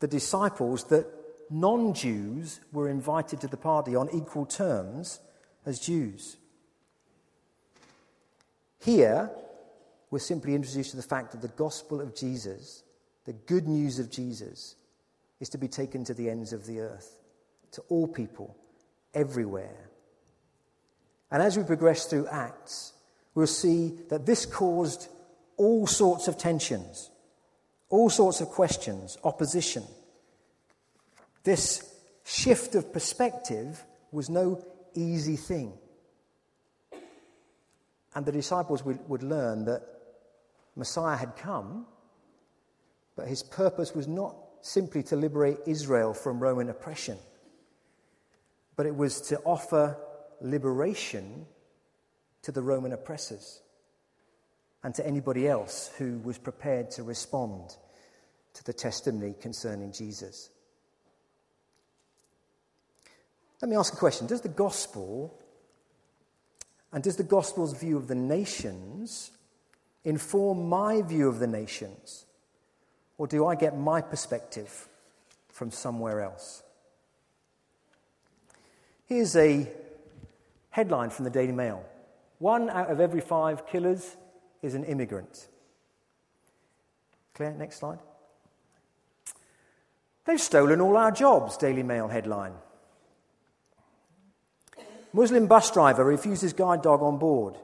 the 0.00 0.08
disciples 0.08 0.84
that 0.84 1.06
non 1.50 1.94
Jews 1.94 2.60
were 2.72 2.88
invited 2.88 3.40
to 3.40 3.48
the 3.48 3.56
party 3.56 3.94
on 3.94 4.08
equal 4.12 4.46
terms 4.46 5.20
as 5.64 5.78
Jews. 5.78 6.36
Here, 8.80 9.30
we're 10.10 10.18
simply 10.18 10.54
introduced 10.54 10.90
to 10.90 10.96
the 10.96 11.02
fact 11.02 11.32
that 11.32 11.42
the 11.42 11.48
gospel 11.48 12.00
of 12.00 12.14
Jesus, 12.14 12.84
the 13.24 13.32
good 13.32 13.66
news 13.66 13.98
of 13.98 14.10
Jesus, 14.10 14.76
is 15.40 15.48
to 15.50 15.58
be 15.58 15.68
taken 15.68 16.04
to 16.04 16.14
the 16.14 16.30
ends 16.30 16.52
of 16.52 16.66
the 16.66 16.80
earth, 16.80 17.18
to 17.72 17.82
all 17.88 18.06
people, 18.06 18.56
everywhere. 19.14 19.90
And 21.30 21.42
as 21.42 21.58
we 21.58 21.64
progress 21.64 22.06
through 22.06 22.28
Acts, 22.28 22.92
we'll 23.34 23.46
see 23.46 23.94
that 24.08 24.26
this 24.26 24.46
caused 24.46 25.08
all 25.56 25.86
sorts 25.86 26.28
of 26.28 26.38
tensions, 26.38 27.10
all 27.88 28.08
sorts 28.08 28.40
of 28.40 28.48
questions, 28.48 29.18
opposition. 29.24 29.82
This 31.46 31.94
shift 32.24 32.74
of 32.74 32.92
perspective 32.92 33.84
was 34.10 34.28
no 34.28 34.66
easy 34.94 35.36
thing. 35.36 35.74
And 38.16 38.26
the 38.26 38.32
disciples 38.32 38.84
would, 38.84 39.22
learn 39.22 39.66
that 39.66 39.82
Messiah 40.74 41.16
had 41.16 41.36
come, 41.36 41.86
but 43.14 43.28
his 43.28 43.44
purpose 43.44 43.94
was 43.94 44.08
not 44.08 44.34
simply 44.60 45.04
to 45.04 45.14
liberate 45.14 45.58
Israel 45.66 46.14
from 46.14 46.40
Roman 46.40 46.68
oppression, 46.68 47.16
but 48.74 48.86
it 48.86 48.96
was 48.96 49.20
to 49.28 49.38
offer 49.42 49.96
liberation 50.40 51.46
to 52.42 52.50
the 52.50 52.62
Roman 52.62 52.92
oppressors 52.92 53.62
and 54.82 54.92
to 54.96 55.06
anybody 55.06 55.46
else 55.46 55.92
who 55.96 56.18
was 56.24 56.38
prepared 56.38 56.90
to 56.92 57.04
respond 57.04 57.76
to 58.54 58.64
the 58.64 58.72
testimony 58.72 59.32
concerning 59.40 59.92
Jesus. 59.92 60.50
Let 63.62 63.68
me 63.68 63.76
ask 63.76 63.92
a 63.92 63.96
question 63.96 64.26
Does 64.26 64.40
the 64.40 64.48
gospel 64.48 65.38
and 66.92 67.02
does 67.02 67.16
the 67.16 67.24
gospel's 67.24 67.78
view 67.78 67.96
of 67.96 68.08
the 68.08 68.14
nations 68.14 69.30
inform 70.04 70.68
my 70.68 71.02
view 71.02 71.28
of 71.28 71.38
the 71.38 71.46
nations? 71.46 72.24
Or 73.18 73.26
do 73.26 73.46
I 73.46 73.54
get 73.54 73.76
my 73.76 74.00
perspective 74.00 74.88
from 75.48 75.70
somewhere 75.70 76.20
else? 76.20 76.62
Here's 79.06 79.36
a 79.36 79.68
headline 80.70 81.10
from 81.10 81.24
the 81.24 81.30
Daily 81.30 81.52
Mail 81.52 81.84
One 82.38 82.68
out 82.70 82.90
of 82.90 83.00
every 83.00 83.20
five 83.20 83.66
killers 83.66 84.16
is 84.62 84.74
an 84.74 84.84
immigrant. 84.84 85.48
Clear? 87.34 87.52
Next 87.52 87.78
slide. 87.78 87.98
They've 90.24 90.40
stolen 90.40 90.80
all 90.80 90.96
our 90.96 91.12
jobs, 91.12 91.56
Daily 91.56 91.82
Mail 91.82 92.08
headline. 92.08 92.54
Muslim 95.16 95.46
bus 95.46 95.70
driver 95.70 96.04
refuses 96.04 96.52
guide 96.52 96.82
dog 96.82 97.00
on 97.00 97.16
board. 97.16 97.56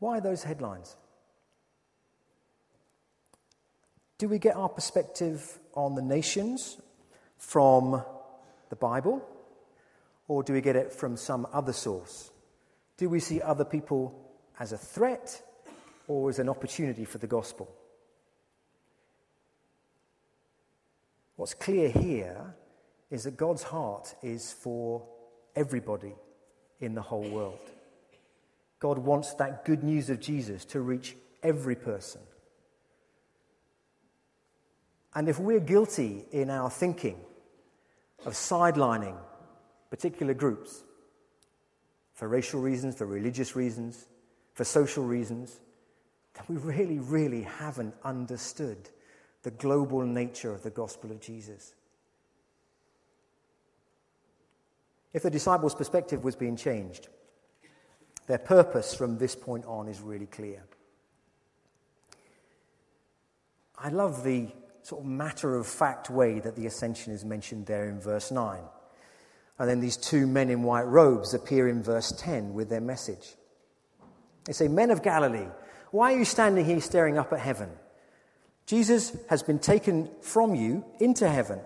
Why 0.00 0.20
those 0.20 0.42
headlines? 0.42 0.96
Do 4.18 4.28
we 4.28 4.38
get 4.38 4.54
our 4.54 4.68
perspective 4.68 5.58
on 5.72 5.94
the 5.94 6.02
nations 6.02 6.76
from 7.38 8.04
the 8.68 8.76
Bible? 8.76 9.26
Or 10.28 10.42
do 10.42 10.52
we 10.52 10.60
get 10.60 10.76
it 10.76 10.92
from 10.92 11.16
some 11.16 11.46
other 11.54 11.72
source? 11.72 12.30
Do 12.98 13.08
we 13.08 13.18
see 13.18 13.40
other 13.40 13.64
people 13.64 14.14
as 14.60 14.72
a 14.72 14.78
threat 14.78 15.40
or 16.06 16.28
as 16.28 16.38
an 16.38 16.50
opportunity 16.50 17.06
for 17.06 17.16
the 17.16 17.26
gospel? 17.26 17.74
What's 21.36 21.54
clear 21.54 21.88
here 21.88 22.56
is 23.12 23.24
that 23.24 23.36
God's 23.36 23.62
heart 23.62 24.14
is 24.22 24.54
for 24.54 25.06
everybody 25.54 26.14
in 26.80 26.94
the 26.94 27.02
whole 27.02 27.28
world. 27.28 27.58
God 28.80 28.96
wants 28.96 29.34
that 29.34 29.66
good 29.66 29.84
news 29.84 30.08
of 30.08 30.18
Jesus 30.18 30.64
to 30.64 30.80
reach 30.80 31.14
every 31.42 31.76
person. 31.76 32.22
And 35.14 35.28
if 35.28 35.38
we're 35.38 35.60
guilty 35.60 36.24
in 36.32 36.48
our 36.48 36.70
thinking 36.70 37.20
of 38.24 38.32
sidelining 38.32 39.18
particular 39.90 40.32
groups 40.32 40.82
for 42.14 42.28
racial 42.28 42.62
reasons, 42.62 42.96
for 42.96 43.04
religious 43.04 43.54
reasons, 43.54 44.06
for 44.54 44.64
social 44.64 45.04
reasons, 45.04 45.60
then 46.32 46.44
we 46.48 46.56
really, 46.56 46.98
really 46.98 47.42
haven't 47.42 47.94
understood 48.04 48.88
the 49.42 49.50
global 49.50 50.00
nature 50.00 50.54
of 50.54 50.62
the 50.62 50.70
gospel 50.70 51.10
of 51.10 51.20
Jesus. 51.20 51.74
If 55.12 55.22
the 55.22 55.30
disciples' 55.30 55.74
perspective 55.74 56.24
was 56.24 56.36
being 56.36 56.56
changed, 56.56 57.08
their 58.26 58.38
purpose 58.38 58.94
from 58.94 59.18
this 59.18 59.34
point 59.34 59.64
on 59.66 59.88
is 59.88 60.00
really 60.00 60.26
clear. 60.26 60.64
I 63.76 63.88
love 63.88 64.24
the 64.24 64.48
sort 64.82 65.02
of 65.02 65.06
matter 65.06 65.56
of 65.56 65.66
fact 65.66 66.08
way 66.10 66.38
that 66.40 66.56
the 66.56 66.66
ascension 66.66 67.12
is 67.12 67.24
mentioned 67.24 67.66
there 67.66 67.88
in 67.88 68.00
verse 68.00 68.30
9. 68.30 68.60
And 69.58 69.68
then 69.68 69.80
these 69.80 69.96
two 69.96 70.26
men 70.26 70.50
in 70.50 70.62
white 70.62 70.86
robes 70.86 71.34
appear 71.34 71.68
in 71.68 71.82
verse 71.82 72.12
10 72.12 72.54
with 72.54 72.68
their 72.68 72.80
message. 72.80 73.34
They 74.44 74.52
say, 74.52 74.68
Men 74.68 74.90
of 74.90 75.02
Galilee, 75.02 75.48
why 75.90 76.14
are 76.14 76.18
you 76.18 76.24
standing 76.24 76.64
here 76.64 76.80
staring 76.80 77.18
up 77.18 77.32
at 77.32 77.40
heaven? 77.40 77.68
Jesus 78.66 79.16
has 79.28 79.42
been 79.42 79.58
taken 79.58 80.10
from 80.20 80.54
you 80.54 80.84
into 81.00 81.28
heaven, 81.28 81.60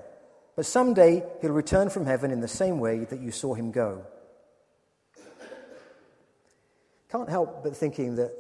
but 0.57 0.67
someday 0.67 1.23
he'll 1.41 1.53
return 1.53 1.91
from 1.91 2.07
heaven 2.07 2.31
in 2.31 2.41
the 2.41 2.49
same 2.49 2.81
way 2.81 3.05
that 3.05 3.21
you 3.21 3.31
saw 3.31 3.55
him 3.55 3.71
go. 3.71 4.05
Can't 7.11 7.29
help 7.29 7.63
but 7.63 7.77
thinking 7.77 8.17
that 8.17 8.33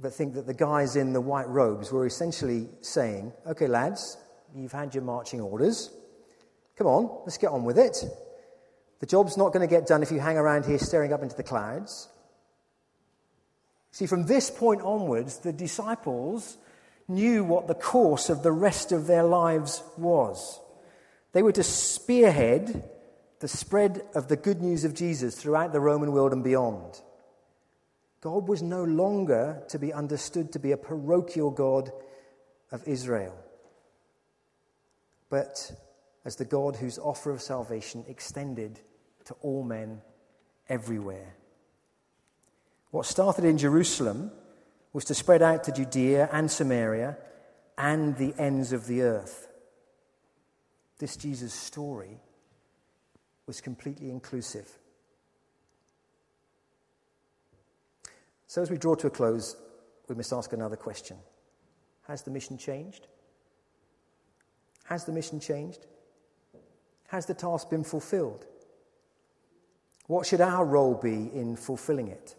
but 0.00 0.14
think 0.14 0.34
that 0.34 0.46
the 0.46 0.54
guys 0.54 0.94
in 0.94 1.12
the 1.12 1.20
white 1.20 1.48
robes 1.48 1.90
were 1.90 2.06
essentially 2.06 2.68
saying, 2.80 3.32
Okay, 3.46 3.66
lads, 3.66 4.16
you've 4.54 4.72
had 4.72 4.94
your 4.94 5.02
marching 5.02 5.40
orders. 5.40 5.90
Come 6.76 6.86
on, 6.86 7.22
let's 7.24 7.38
get 7.38 7.50
on 7.50 7.64
with 7.64 7.78
it. 7.78 8.04
The 9.00 9.06
job's 9.06 9.36
not 9.36 9.52
going 9.52 9.68
to 9.68 9.72
get 9.72 9.86
done 9.86 10.02
if 10.02 10.12
you 10.12 10.20
hang 10.20 10.36
around 10.36 10.66
here 10.66 10.78
staring 10.78 11.12
up 11.12 11.22
into 11.22 11.36
the 11.36 11.42
clouds. 11.42 12.08
See, 13.90 14.06
from 14.06 14.26
this 14.26 14.50
point 14.50 14.82
onwards, 14.82 15.38
the 15.38 15.52
disciples 15.52 16.56
knew 17.08 17.42
what 17.42 17.66
the 17.66 17.74
course 17.74 18.28
of 18.28 18.42
the 18.42 18.52
rest 18.52 18.92
of 18.92 19.06
their 19.06 19.24
lives 19.24 19.82
was. 19.96 20.60
They 21.32 21.42
were 21.42 21.52
to 21.52 21.62
spearhead 21.62 22.84
the 23.40 23.48
spread 23.48 24.02
of 24.14 24.28
the 24.28 24.36
good 24.36 24.60
news 24.60 24.84
of 24.84 24.94
Jesus 24.94 25.36
throughout 25.36 25.72
the 25.72 25.80
Roman 25.80 26.12
world 26.12 26.32
and 26.32 26.44
beyond. 26.44 27.00
God 28.20 28.48
was 28.48 28.62
no 28.62 28.82
longer 28.82 29.62
to 29.68 29.78
be 29.78 29.92
understood 29.92 30.52
to 30.52 30.58
be 30.58 30.72
a 30.72 30.76
parochial 30.76 31.50
God 31.50 31.90
of 32.72 32.86
Israel, 32.86 33.34
but 35.30 35.72
as 36.24 36.36
the 36.36 36.44
God 36.44 36.76
whose 36.76 36.98
offer 36.98 37.30
of 37.30 37.40
salvation 37.40 38.04
extended 38.08 38.80
to 39.26 39.34
all 39.40 39.62
men 39.62 40.02
everywhere. 40.68 41.36
What 42.90 43.06
started 43.06 43.44
in 43.44 43.56
Jerusalem 43.56 44.32
was 44.92 45.04
to 45.06 45.14
spread 45.14 45.42
out 45.42 45.64
to 45.64 45.72
Judea 45.72 46.28
and 46.32 46.50
Samaria 46.50 47.16
and 47.76 48.16
the 48.16 48.34
ends 48.38 48.72
of 48.72 48.86
the 48.86 49.02
earth. 49.02 49.48
This 50.98 51.16
Jesus 51.16 51.52
story 51.52 52.18
was 53.46 53.60
completely 53.60 54.10
inclusive. 54.10 54.68
So, 58.46 58.62
as 58.62 58.70
we 58.70 58.78
draw 58.78 58.94
to 58.96 59.06
a 59.06 59.10
close, 59.10 59.56
we 60.08 60.14
must 60.14 60.32
ask 60.32 60.52
another 60.52 60.76
question 60.76 61.18
Has 62.06 62.22
the 62.22 62.30
mission 62.30 62.58
changed? 62.58 63.06
Has 64.84 65.04
the 65.04 65.12
mission 65.12 65.38
changed? 65.38 65.86
Has 67.08 67.26
the 67.26 67.34
task 67.34 67.70
been 67.70 67.84
fulfilled? 67.84 68.46
What 70.06 70.26
should 70.26 70.40
our 70.40 70.64
role 70.64 70.94
be 70.94 71.30
in 71.34 71.56
fulfilling 71.56 72.08
it? 72.08 72.34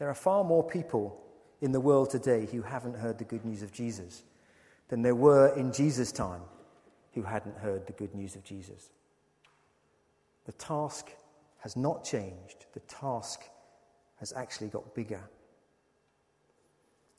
There 0.00 0.08
are 0.08 0.14
far 0.14 0.44
more 0.44 0.64
people 0.64 1.20
in 1.60 1.72
the 1.72 1.80
world 1.80 2.08
today 2.08 2.48
who 2.50 2.62
haven't 2.62 2.96
heard 2.96 3.18
the 3.18 3.24
good 3.24 3.44
news 3.44 3.62
of 3.62 3.70
Jesus 3.70 4.22
than 4.88 5.02
there 5.02 5.14
were 5.14 5.54
in 5.54 5.74
Jesus' 5.74 6.10
time 6.10 6.40
who 7.12 7.22
hadn't 7.22 7.58
heard 7.58 7.86
the 7.86 7.92
good 7.92 8.14
news 8.14 8.34
of 8.34 8.42
Jesus. 8.42 8.88
The 10.46 10.52
task 10.52 11.10
has 11.58 11.76
not 11.76 12.02
changed, 12.02 12.64
the 12.72 12.80
task 12.80 13.42
has 14.20 14.32
actually 14.32 14.68
got 14.68 14.94
bigger. 14.94 15.20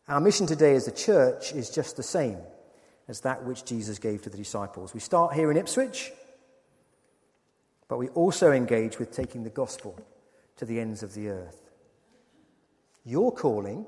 Our 0.07 0.19
mission 0.19 0.47
today 0.47 0.73
as 0.73 0.87
a 0.87 0.91
church 0.91 1.53
is 1.53 1.69
just 1.69 1.97
the 1.97 2.03
same 2.03 2.39
as 3.07 3.21
that 3.21 3.45
which 3.45 3.63
Jesus 3.63 3.99
gave 3.99 4.23
to 4.23 4.31
the 4.31 4.37
disciples. 4.37 4.95
We 4.95 5.01
start 5.01 5.35
here 5.35 5.51
in 5.51 5.57
Ipswich, 5.57 6.11
but 7.87 7.99
we 7.99 8.07
also 8.09 8.51
engage 8.51 8.97
with 8.97 9.11
taking 9.11 9.43
the 9.43 9.51
gospel 9.51 10.03
to 10.57 10.65
the 10.65 10.79
ends 10.79 11.03
of 11.03 11.13
the 11.13 11.29
earth. 11.29 11.60
Your 13.05 13.33
calling 13.33 13.85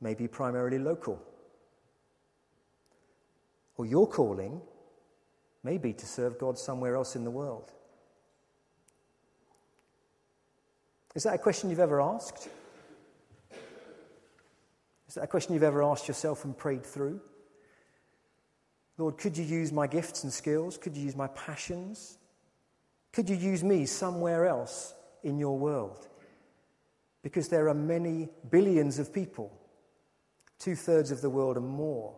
may 0.00 0.14
be 0.14 0.28
primarily 0.28 0.78
local, 0.78 1.22
or 3.76 3.86
your 3.86 4.08
calling 4.08 4.60
may 5.62 5.78
be 5.78 5.92
to 5.92 6.06
serve 6.06 6.38
God 6.38 6.58
somewhere 6.58 6.96
else 6.96 7.16
in 7.16 7.24
the 7.24 7.30
world. 7.30 7.72
Is 11.14 11.24
that 11.24 11.34
a 11.34 11.38
question 11.38 11.70
you've 11.70 11.80
ever 11.80 12.00
asked? 12.00 12.48
Is 15.08 15.14
that 15.14 15.24
a 15.24 15.26
question 15.26 15.54
you've 15.54 15.62
ever 15.62 15.82
asked 15.82 16.08
yourself 16.08 16.44
and 16.44 16.56
prayed 16.56 16.84
through? 16.84 17.20
Lord, 18.98 19.18
could 19.18 19.36
you 19.36 19.44
use 19.44 19.72
my 19.72 19.86
gifts 19.86 20.24
and 20.24 20.32
skills? 20.32 20.78
Could 20.78 20.96
you 20.96 21.04
use 21.04 21.16
my 21.16 21.28
passions? 21.28 22.18
Could 23.12 23.28
you 23.28 23.36
use 23.36 23.62
me 23.62 23.84
somewhere 23.84 24.46
else 24.46 24.94
in 25.22 25.38
your 25.38 25.58
world? 25.58 26.08
Because 27.22 27.48
there 27.48 27.68
are 27.68 27.74
many 27.74 28.28
billions 28.50 28.98
of 28.98 29.12
people, 29.12 29.52
two 30.58 30.74
thirds 30.74 31.10
of 31.10 31.20
the 31.20 31.30
world 31.30 31.56
and 31.56 31.66
more, 31.66 32.16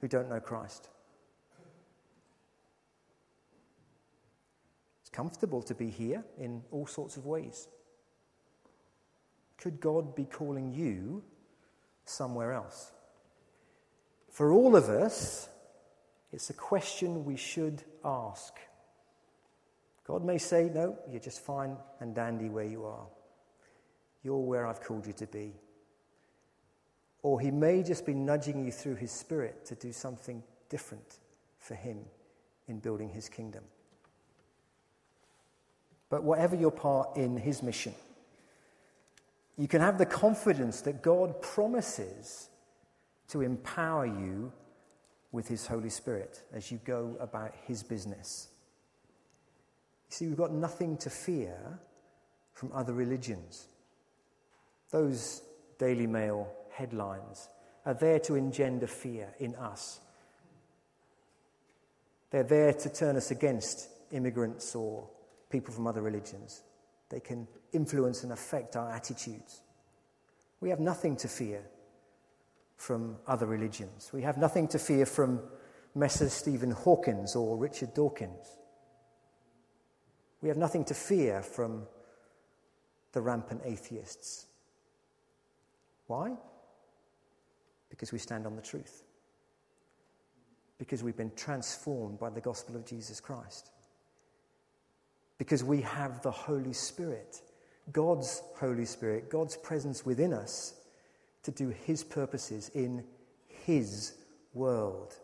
who 0.00 0.08
don't 0.08 0.28
know 0.28 0.40
Christ. 0.40 0.88
It's 5.00 5.10
comfortable 5.10 5.62
to 5.62 5.74
be 5.74 5.90
here 5.90 6.24
in 6.38 6.62
all 6.70 6.86
sorts 6.86 7.16
of 7.16 7.26
ways. 7.26 7.68
Could 9.58 9.80
God 9.80 10.14
be 10.14 10.24
calling 10.24 10.72
you 10.72 11.24
somewhere 12.04 12.52
else? 12.52 12.92
For 14.30 14.52
all 14.52 14.76
of 14.76 14.88
us, 14.88 15.48
it's 16.32 16.50
a 16.50 16.54
question 16.54 17.24
we 17.24 17.36
should 17.36 17.82
ask. 18.04 18.52
God 20.06 20.24
may 20.24 20.38
say, 20.38 20.70
No, 20.72 20.96
you're 21.10 21.20
just 21.20 21.40
fine 21.40 21.76
and 22.00 22.14
dandy 22.14 22.48
where 22.48 22.64
you 22.64 22.84
are. 22.84 23.06
You're 24.22 24.38
where 24.38 24.66
I've 24.66 24.80
called 24.80 25.06
you 25.06 25.12
to 25.14 25.26
be. 25.26 25.52
Or 27.22 27.40
He 27.40 27.50
may 27.50 27.82
just 27.82 28.06
be 28.06 28.14
nudging 28.14 28.64
you 28.64 28.70
through 28.70 28.96
His 28.96 29.10
Spirit 29.10 29.64
to 29.66 29.74
do 29.74 29.92
something 29.92 30.42
different 30.68 31.18
for 31.58 31.74
Him 31.74 31.98
in 32.68 32.78
building 32.78 33.08
His 33.08 33.28
kingdom. 33.28 33.64
But 36.08 36.22
whatever 36.22 36.54
your 36.54 36.70
part 36.70 37.16
in 37.16 37.36
his 37.36 37.62
mission, 37.62 37.94
you 39.56 39.68
can 39.68 39.80
have 39.80 39.98
the 39.98 40.06
confidence 40.06 40.82
that 40.82 41.02
God 41.02 41.40
promises 41.42 42.48
to 43.28 43.40
empower 43.40 44.06
you 44.06 44.52
with 45.32 45.48
his 45.48 45.66
Holy 45.66 45.90
Spirit 45.90 46.42
as 46.52 46.70
you 46.70 46.78
go 46.84 47.16
about 47.18 47.54
his 47.66 47.82
business. 47.82 48.48
You 50.08 50.14
see, 50.14 50.26
we've 50.26 50.36
got 50.36 50.52
nothing 50.52 50.96
to 50.98 51.10
fear 51.10 51.56
from 52.52 52.70
other 52.72 52.92
religions. 52.92 53.66
Those 54.90 55.42
Daily 55.78 56.06
Mail 56.06 56.48
headlines 56.70 57.48
are 57.84 57.94
there 57.94 58.18
to 58.20 58.34
engender 58.34 58.86
fear 58.86 59.34
in 59.38 59.54
us. 59.56 60.00
They're 62.30 62.42
there 62.42 62.72
to 62.72 62.88
turn 62.88 63.16
us 63.16 63.30
against 63.30 63.88
immigrants 64.10 64.74
or 64.74 65.08
people 65.50 65.72
from 65.72 65.86
other 65.86 66.02
religions. 66.02 66.62
They 67.08 67.20
can 67.20 67.46
influence 67.72 68.22
and 68.22 68.32
affect 68.32 68.76
our 68.76 68.90
attitudes. 68.90 69.62
We 70.60 70.70
have 70.70 70.80
nothing 70.80 71.16
to 71.16 71.28
fear 71.28 71.62
from 72.76 73.16
other 73.26 73.46
religions. 73.46 74.10
We 74.12 74.22
have 74.22 74.38
nothing 74.38 74.68
to 74.68 74.78
fear 74.78 75.06
from 75.06 75.40
Messrs. 75.94 76.32
Stephen 76.32 76.70
Hawkins 76.70 77.36
or 77.36 77.56
Richard 77.56 77.94
Dawkins. 77.94 78.58
We 80.46 80.50
have 80.50 80.56
nothing 80.58 80.84
to 80.84 80.94
fear 80.94 81.42
from 81.42 81.88
the 83.10 83.20
rampant 83.20 83.62
atheists. 83.64 84.46
Why? 86.06 86.34
Because 87.90 88.12
we 88.12 88.20
stand 88.20 88.46
on 88.46 88.54
the 88.54 88.62
truth. 88.62 89.02
Because 90.78 91.02
we've 91.02 91.16
been 91.16 91.32
transformed 91.34 92.20
by 92.20 92.30
the 92.30 92.40
gospel 92.40 92.76
of 92.76 92.86
Jesus 92.86 93.18
Christ 93.18 93.72
because 95.36 95.64
we 95.64 95.80
have 95.80 96.22
the 96.22 96.30
Holy 96.30 96.72
Spirit, 96.72 97.40
God's 97.90 98.40
Holy 98.54 98.84
Spirit, 98.84 99.28
God's 99.28 99.56
presence 99.56 100.06
within 100.06 100.32
us 100.32 100.74
to 101.42 101.50
do 101.50 101.70
His 101.70 102.04
purposes 102.04 102.70
in 102.72 103.02
His 103.48 104.14
world. 104.54 105.16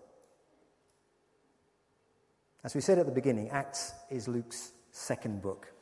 As 2.64 2.74
we 2.74 2.80
said 2.80 2.98
at 2.98 3.06
the 3.06 3.12
beginning, 3.12 3.50
Acts 3.50 3.92
is 4.10 4.26
Luke's 4.26 4.72
second 4.92 5.42
book. 5.42 5.72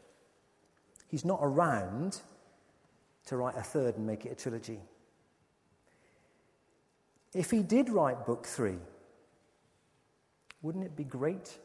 He's 1.08 1.24
not 1.24 1.40
around 1.42 2.20
to 3.26 3.36
write 3.36 3.56
a 3.56 3.62
third 3.62 3.96
and 3.96 4.06
make 4.06 4.24
it 4.24 4.32
a 4.32 4.34
trilogy. 4.34 4.80
If 7.34 7.50
he 7.50 7.62
did 7.62 7.90
write 7.90 8.24
book 8.26 8.46
three, 8.46 8.78
wouldn't 10.62 10.84
it 10.84 10.96
be 10.96 11.04
great 11.04 11.58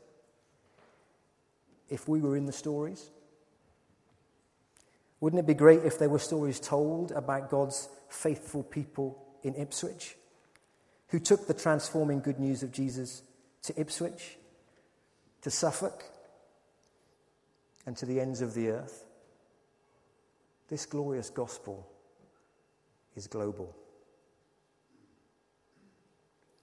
if 1.90 2.08
we 2.08 2.20
were 2.20 2.36
in 2.36 2.46
the 2.46 2.52
stories? 2.52 3.10
Wouldn't 5.20 5.40
it 5.40 5.48
be 5.48 5.54
great 5.54 5.84
if 5.84 5.98
there 5.98 6.10
were 6.10 6.20
stories 6.20 6.60
told 6.60 7.12
about 7.12 7.50
God's 7.50 7.90
faithful 8.10 8.64
people 8.64 9.24
in 9.44 9.56
Ipswich 9.56 10.16
who 11.10 11.20
took 11.20 11.48
the 11.48 11.54
transforming 11.54 12.20
good 12.20 12.40
news 12.40 12.64
of 12.64 12.72
Jesus 12.72 13.24
to 13.64 13.80
Ipswich, 13.80 14.38
to 15.42 15.52
Suffolk, 15.52 16.04
and 17.86 17.96
to 17.98 18.06
the 18.06 18.20
ends 18.20 18.42
of 18.42 18.54
the 18.54 18.70
earth. 18.70 19.06
This 20.68 20.86
glorious 20.86 21.30
gospel 21.30 21.88
is 23.16 23.28
global. 23.28 23.76